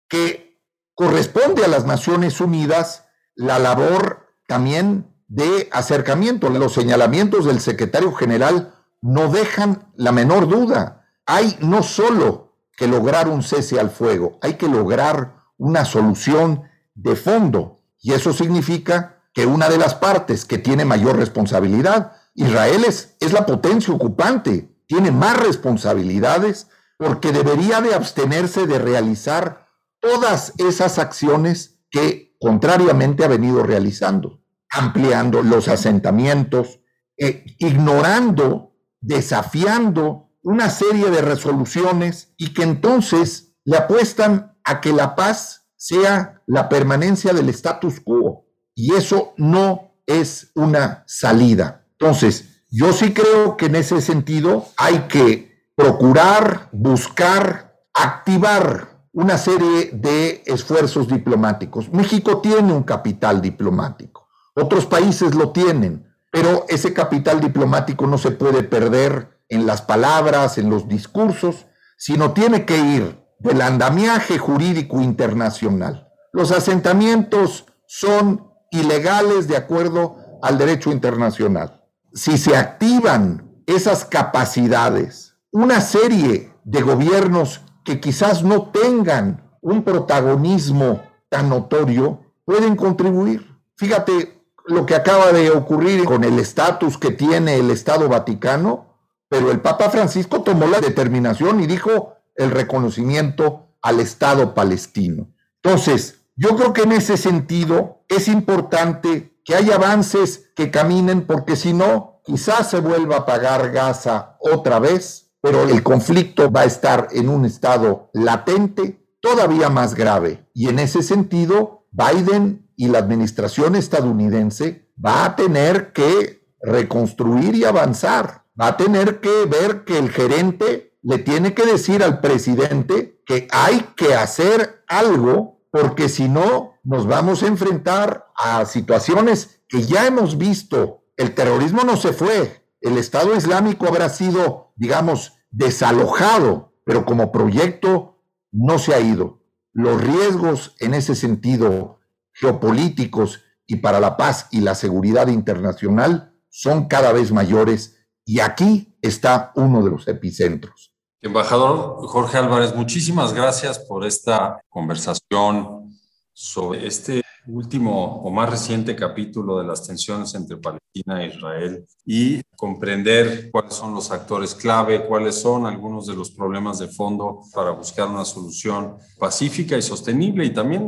que 0.08 0.64
corresponde 0.96 1.66
a 1.66 1.68
las 1.68 1.86
Naciones 1.86 2.40
Unidas 2.40 3.10
la 3.36 3.60
labor 3.60 4.28
también 4.48 5.14
de 5.28 5.68
acercamiento. 5.74 6.50
Los 6.50 6.72
señalamientos 6.72 7.44
del 7.44 7.60
secretario 7.60 8.14
general 8.14 8.78
no 9.02 9.30
dejan 9.30 9.92
la 9.96 10.12
menor 10.12 10.48
duda. 10.48 11.06
Hay 11.26 11.58
no 11.62 11.84
solo 11.84 12.56
que 12.78 12.88
lograr 12.88 13.28
un 13.28 13.44
cese 13.44 13.80
al 13.80 13.90
fuego, 13.90 14.40
hay 14.42 14.56
que 14.56 14.68
lograr 14.68 15.36
una 15.58 15.86
solución 15.86 16.64
de 16.96 17.16
fondo. 17.16 17.82
Y 18.00 18.14
eso 18.14 18.34
significa 18.34 19.24
que 19.34 19.46
una 19.46 19.70
de 19.70 19.78
las 19.78 19.96
partes 19.96 20.46
que 20.46 20.58
tiene 20.58 20.86
mayor 20.86 21.18
responsabilidad, 21.18 22.14
Israel 22.34 22.84
es, 22.88 23.16
es 23.20 23.34
la 23.34 23.46
potencia 23.46 23.94
ocupante, 23.94 24.72
tiene 24.88 25.12
más 25.12 25.38
responsabilidades 25.38 26.68
porque 26.98 27.32
debería 27.32 27.82
de 27.82 27.94
abstenerse 27.94 28.68
de 28.68 28.78
realizar 28.78 29.68
todas 30.00 30.54
esas 30.58 31.00
acciones 31.00 31.80
que 31.90 32.36
contrariamente 32.40 33.24
ha 33.24 33.28
venido 33.28 33.64
realizando, 33.64 34.42
ampliando 34.70 35.44
los 35.44 35.68
asentamientos, 35.68 36.80
eh, 37.18 37.46
ignorando, 37.60 38.71
desafiando 39.02 40.30
una 40.44 40.70
serie 40.70 41.10
de 41.10 41.22
resoluciones 41.22 42.34
y 42.38 42.54
que 42.54 42.64
entonces 42.64 43.54
le 43.64 43.78
apuestan 43.78 44.58
a 44.64 44.82
que 44.82 44.94
la 44.94 45.16
paz 45.16 45.68
sea 45.76 46.42
la 46.48 46.70
permanencia 46.70 47.34
del 47.34 47.50
status 47.50 48.00
quo. 48.00 48.46
Y 48.76 48.94
eso 48.94 49.34
no 49.38 49.96
es 50.06 50.52
una 50.56 51.04
salida. 51.08 51.86
Entonces, 52.00 52.64
yo 52.70 52.94
sí 52.94 53.14
creo 53.14 53.58
que 53.58 53.66
en 53.66 53.76
ese 53.76 54.02
sentido 54.02 54.68
hay 54.78 55.08
que 55.08 55.52
procurar, 55.76 56.70
buscar, 56.72 57.76
activar 57.94 59.08
una 59.14 59.38
serie 59.38 59.92
de 59.94 60.44
esfuerzos 60.46 61.08
diplomáticos. 61.08 61.92
México 61.92 62.40
tiene 62.40 62.72
un 62.72 62.84
capital 62.84 63.42
diplomático, 63.42 64.30
otros 64.56 64.86
países 64.86 65.36
lo 65.36 65.52
tienen, 65.52 66.11
pero 66.32 66.66
ese 66.70 66.94
capital 66.94 67.42
diplomático 67.42 68.08
no 68.08 68.18
se 68.18 68.32
puede 68.32 68.64
perder 68.64 69.42
en 69.50 69.66
las 69.66 69.82
palabras, 69.82 70.58
en 70.58 70.70
los 70.70 70.88
discursos, 70.88 71.68
sino 71.98 72.32
tiene 72.32 72.66
que 72.66 72.78
ir 72.78 73.22
del 73.40 73.62
andamiaje 73.62 74.38
jurídico 74.38 75.02
internacional. 75.02 76.08
Los 76.32 76.52
asentamientos 76.52 77.66
son 77.86 78.50
ilegales 78.72 79.48
de 79.48 79.58
acuerdo 79.58 80.16
al 80.42 80.58
derecho 80.58 80.92
internacional. 80.92 81.84
Si 82.14 82.38
se 82.38 82.56
activan 82.56 83.62
esas 83.68 84.06
capacidades, 84.06 85.36
una 85.52 85.82
serie 85.82 86.54
de 86.64 86.82
gobiernos 86.82 87.62
que 87.84 88.00
quizás 88.00 88.44
no 88.44 88.72
tengan 88.72 89.58
un 89.62 89.84
protagonismo 89.84 91.02
tan 91.30 91.50
notorio, 91.50 92.22
pueden 92.46 92.76
contribuir. 92.76 93.46
Fíjate 93.76 94.41
lo 94.66 94.86
que 94.86 94.96
acaba 94.96 95.32
de 95.32 95.52
ocurrir 95.52 96.06
con 96.06 96.24
el 96.24 96.40
estatus 96.40 96.98
que 96.98 97.12
tiene 97.12 97.56
el 97.58 97.72
Estado 97.72 98.08
Vaticano, 98.08 98.98
pero 99.30 99.52
el 99.52 99.62
Papa 99.62 99.90
Francisco 99.90 100.42
tomó 100.42 100.68
la 100.68 100.80
determinación 100.80 101.62
y 101.62 101.68
dijo 101.68 102.16
el 102.36 102.52
reconocimiento 102.52 103.76
al 103.82 104.00
Estado 104.00 104.54
palestino. 104.54 105.30
Entonces, 105.64 106.22
yo 106.36 106.56
creo 106.56 106.74
que 106.74 106.84
en 106.84 106.94
ese 106.94 107.18
sentido 107.18 108.04
es 108.08 108.28
importante 108.28 109.40
que 109.44 109.56
haya 109.56 109.76
avances 109.76 110.52
que 110.56 110.72
caminen, 110.72 111.26
porque 111.26 111.56
si 111.56 111.74
no, 111.74 112.22
quizás 112.24 112.70
se 112.70 112.80
vuelva 112.80 113.18
a 113.18 113.26
pagar 113.26 113.72
Gaza 113.72 114.38
otra 114.40 114.80
vez, 114.80 115.32
pero 115.42 115.64
el 115.64 115.82
conflicto 115.82 116.52
va 116.52 116.62
a 116.62 116.66
estar 116.66 117.08
en 117.12 117.30
un 117.30 117.46
estado 117.46 118.10
latente 118.14 119.02
todavía 119.22 119.70
más 119.70 119.96
grave. 119.96 120.48
Y 120.54 120.70
en 120.70 120.80
ese 120.80 121.04
sentido, 121.04 121.86
Biden 121.92 122.71
y 122.82 122.88
la 122.88 122.98
administración 122.98 123.76
estadounidense 123.76 124.90
va 124.98 125.24
a 125.24 125.36
tener 125.36 125.94
que 125.94 126.48
reconstruir 126.64 127.54
y 127.54 127.64
avanzar. 127.64 128.46
Va 128.60 128.70
a 128.70 128.78
tener 128.78 129.20
que 129.20 129.46
ver 129.46 129.86
que 129.86 130.00
el 130.00 130.10
gerente 130.10 130.98
le 131.04 131.20
tiene 131.20 131.54
que 131.54 131.64
decir 131.64 132.02
al 132.02 132.22
presidente 132.22 133.22
que 133.28 133.48
hay 133.52 133.86
que 133.96 134.16
hacer 134.16 134.84
algo 134.88 135.62
porque 135.70 136.10
si 136.10 136.28
no, 136.28 136.74
nos 136.84 137.06
vamos 137.06 137.44
a 137.44 137.48
enfrentar 137.48 138.26
a 138.36 138.66
situaciones 138.66 139.62
que 139.68 139.84
ya 139.84 140.08
hemos 140.08 140.40
visto. 140.40 141.04
El 141.18 141.36
terrorismo 141.36 141.84
no 141.84 141.98
se 141.98 142.14
fue, 142.14 142.66
el 142.82 142.98
Estado 142.98 143.36
Islámico 143.36 143.86
habrá 143.88 144.10
sido, 144.10 144.74
digamos, 144.76 145.34
desalojado, 145.52 146.74
pero 146.84 147.06
como 147.06 147.32
proyecto 147.32 148.24
no 148.52 148.80
se 148.80 148.96
ha 148.96 149.00
ido. 149.00 149.44
Los 149.72 150.02
riesgos 150.02 150.76
en 150.80 150.96
ese 150.96 151.14
sentido 151.14 152.01
geopolíticos 152.42 153.42
y 153.68 153.78
para 153.78 154.00
la 154.00 154.18
paz 154.18 154.48
y 154.52 154.62
la 154.62 154.76
seguridad 154.76 155.28
internacional 155.28 156.34
son 156.50 156.88
cada 156.88 157.14
vez 157.14 157.32
mayores 157.32 157.96
y 158.26 158.40
aquí 158.40 158.98
está 159.02 159.52
uno 159.56 159.84
de 159.84 159.92
los 159.92 160.08
epicentros. 160.08 160.92
Embajador 161.22 162.08
Jorge 162.08 162.40
Álvarez, 162.40 162.76
muchísimas 162.76 163.34
gracias 163.34 163.78
por 163.78 164.06
esta 164.06 164.60
conversación 164.70 166.00
sobre 166.34 166.88
este 166.88 167.21
último 167.48 168.22
o 168.22 168.32
más 168.32 168.50
reciente 168.50 168.96
capítulo 168.96 169.58
de 169.58 169.66
las 169.66 169.86
tensiones 169.86 170.34
entre 170.36 170.58
Palestina 170.58 171.24
e 171.24 171.28
Israel 171.28 171.86
y 172.06 172.42
comprender 172.56 173.50
cuáles 173.52 173.74
son 173.74 173.94
los 173.94 174.12
actores 174.12 174.54
clave, 174.54 175.06
cuáles 175.06 175.36
son 175.36 175.66
algunos 175.66 176.06
de 176.06 176.16
los 176.16 176.32
problemas 176.32 176.80
de 176.80 176.88
fondo 176.88 177.42
para 177.54 177.72
buscar 177.72 178.08
una 178.08 178.26
solución 178.26 178.98
pacífica 179.18 179.78
y 179.78 179.82
sostenible 179.82 180.46
y 180.46 180.54
también 180.54 180.88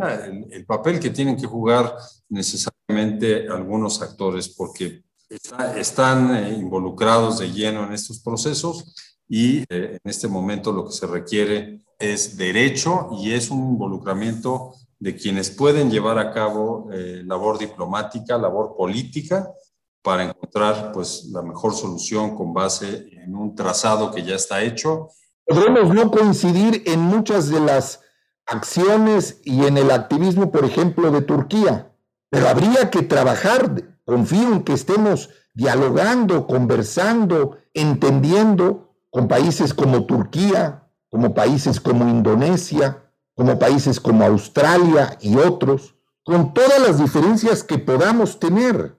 el, 0.51 0.65
papel 0.65 0.99
que 0.99 1.09
tienen 1.09 1.37
que 1.37 1.47
jugar 1.47 1.95
necesariamente 2.29 3.47
algunos 3.49 4.01
actores 4.01 4.49
porque 4.49 5.03
están 5.75 6.35
eh, 6.35 6.53
involucrados 6.53 7.39
de 7.39 7.51
lleno 7.51 7.85
en 7.85 7.93
estos 7.93 8.19
procesos 8.19 8.93
y 9.27 9.59
eh, 9.69 9.97
en 10.03 10.09
este 10.09 10.27
momento 10.27 10.71
lo 10.71 10.85
que 10.85 10.91
se 10.91 11.07
requiere 11.07 11.79
es 11.97 12.37
derecho 12.37 13.09
y 13.19 13.31
es 13.31 13.49
un 13.49 13.71
involucramiento 13.71 14.73
de 15.03 15.17
quienes 15.17 15.49
pueden 15.49 15.91
llevar 15.91 16.17
a 16.17 16.31
cabo 16.31 16.87
eh, 16.93 17.23
labor 17.25 17.59
diplomática, 17.59 18.37
labor 18.37 18.73
política, 18.77 19.51
para 20.01 20.23
encontrar 20.23 20.93
pues, 20.93 21.25
la 21.25 21.41
mejor 21.41 21.73
solución 21.73 22.37
con 22.37 22.53
base 22.53 23.09
en 23.11 23.35
un 23.35 23.53
trazado 23.53 24.11
que 24.11 24.23
ya 24.23 24.35
está 24.35 24.61
hecho. 24.61 25.09
Podremos 25.45 25.93
no 25.93 26.09
coincidir 26.09 26.83
en 26.85 27.01
muchas 27.01 27.49
de 27.49 27.59
las 27.59 27.99
acciones 28.45 29.41
y 29.43 29.65
en 29.65 29.77
el 29.77 29.91
activismo, 29.91 30.53
por 30.53 30.63
ejemplo, 30.63 31.11
de 31.11 31.21
Turquía, 31.21 31.91
pero 32.29 32.47
habría 32.47 32.89
que 32.89 33.01
trabajar, 33.01 33.83
confío 34.05 34.53
en 34.53 34.63
que 34.63 34.71
estemos 34.71 35.31
dialogando, 35.53 36.47
conversando, 36.47 37.57
entendiendo 37.73 38.95
con 39.09 39.27
países 39.27 39.73
como 39.73 40.05
Turquía, 40.05 40.87
como 41.09 41.33
países 41.33 41.81
como 41.81 42.07
Indonesia, 42.07 43.02
como 43.35 43.57
países 43.59 43.99
como 43.99 44.23
Australia 44.25 45.17
y 45.21 45.35
otros, 45.37 45.95
con 46.23 46.53
todas 46.53 46.79
las 46.79 46.99
diferencias 46.99 47.63
que 47.63 47.77
podamos 47.77 48.39
tener, 48.39 48.97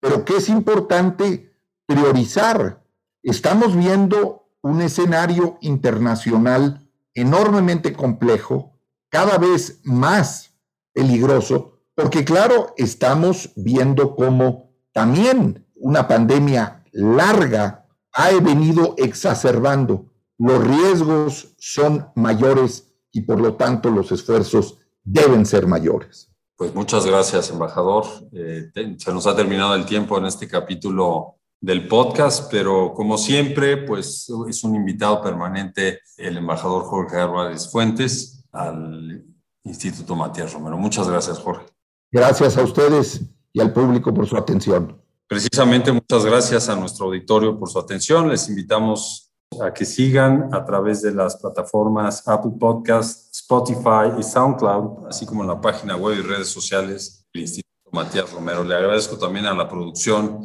pero 0.00 0.24
que 0.24 0.36
es 0.36 0.48
importante 0.48 1.54
priorizar. 1.86 2.84
Estamos 3.22 3.76
viendo 3.76 4.48
un 4.62 4.82
escenario 4.82 5.58
internacional 5.60 6.90
enormemente 7.14 7.92
complejo, 7.92 8.78
cada 9.08 9.38
vez 9.38 9.80
más 9.84 10.52
peligroso, 10.92 11.80
porque 11.94 12.24
claro, 12.24 12.74
estamos 12.76 13.52
viendo 13.56 14.14
cómo 14.14 14.72
también 14.92 15.66
una 15.76 16.08
pandemia 16.08 16.84
larga 16.92 17.86
ha 18.12 18.30
venido 18.40 18.94
exacerbando. 18.98 20.12
Los 20.38 20.62
riesgos 20.66 21.54
son 21.58 22.10
mayores 22.14 22.95
y 23.16 23.22
por 23.22 23.40
lo 23.40 23.54
tanto 23.54 23.90
los 23.90 24.12
esfuerzos 24.12 24.76
deben 25.02 25.46
ser 25.46 25.66
mayores. 25.66 26.30
Pues 26.54 26.74
muchas 26.74 27.06
gracias, 27.06 27.48
embajador. 27.50 28.04
Eh, 28.30 28.70
se 28.98 29.12
nos 29.12 29.26
ha 29.26 29.34
terminado 29.34 29.74
el 29.74 29.86
tiempo 29.86 30.18
en 30.18 30.26
este 30.26 30.46
capítulo 30.46 31.36
del 31.58 31.88
podcast, 31.88 32.50
pero 32.50 32.92
como 32.94 33.16
siempre, 33.16 33.78
pues 33.78 34.30
es 34.50 34.64
un 34.64 34.74
invitado 34.74 35.22
permanente 35.22 36.00
el 36.18 36.36
embajador 36.36 36.84
Jorge 36.84 37.16
Álvarez 37.16 37.70
Fuentes 37.70 38.44
al 38.52 39.24
Instituto 39.64 40.14
Matías 40.14 40.52
Romero. 40.52 40.76
Muchas 40.76 41.08
gracias, 41.08 41.38
Jorge. 41.38 41.64
Gracias 42.12 42.58
a 42.58 42.62
ustedes 42.64 43.22
y 43.50 43.60
al 43.62 43.72
público 43.72 44.12
por 44.12 44.26
su 44.26 44.36
atención. 44.36 45.02
Precisamente, 45.26 45.90
muchas 45.90 46.26
gracias 46.26 46.68
a 46.68 46.76
nuestro 46.76 47.06
auditorio 47.06 47.58
por 47.58 47.70
su 47.70 47.78
atención. 47.78 48.28
Les 48.28 48.46
invitamos 48.50 49.25
a 49.62 49.72
que 49.72 49.84
sigan 49.84 50.48
a 50.52 50.64
través 50.64 51.02
de 51.02 51.12
las 51.12 51.36
plataformas 51.36 52.26
Apple 52.26 52.52
Podcast, 52.58 53.34
Spotify 53.34 54.18
y 54.18 54.22
SoundCloud, 54.22 55.06
así 55.08 55.26
como 55.26 55.42
en 55.42 55.48
la 55.48 55.60
página 55.60 55.96
web 55.96 56.18
y 56.18 56.22
redes 56.22 56.48
sociales 56.48 57.26
del 57.32 57.42
Instituto 57.42 57.90
Matías 57.92 58.32
Romero. 58.32 58.64
Le 58.64 58.74
agradezco 58.74 59.16
también 59.16 59.46
a 59.46 59.54
la 59.54 59.68
producción 59.68 60.40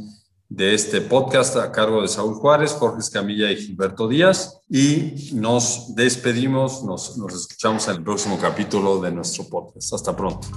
de 0.50 0.74
este 0.74 1.00
podcast 1.00 1.56
a 1.56 1.72
cargo 1.72 2.02
de 2.02 2.10
Saúl 2.10 2.36
Juárez, 2.36 2.74
Jorge 2.74 3.00
Escamilla 3.00 3.50
y 3.50 3.56
Gilberto 3.56 4.08
Díaz. 4.08 4.60
Y 4.70 5.32
nos 5.34 5.96
despedimos, 5.96 6.84
nos, 6.84 7.18
nos 7.18 7.34
escuchamos 7.34 7.88
en 7.88 7.96
el 7.96 8.04
próximo 8.04 8.38
capítulo 8.38 9.00
de 9.00 9.12
nuestro 9.12 9.46
podcast. 9.46 9.94
Hasta 9.94 10.16
pronto. 10.16 10.48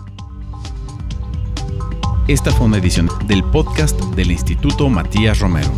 Esta 2.26 2.50
fue 2.52 2.66
una 2.66 2.78
edición 2.78 3.08
del 3.28 3.44
podcast 3.44 3.98
del 4.16 4.32
Instituto 4.32 4.88
Matías 4.88 5.38
Romero. 5.38 5.70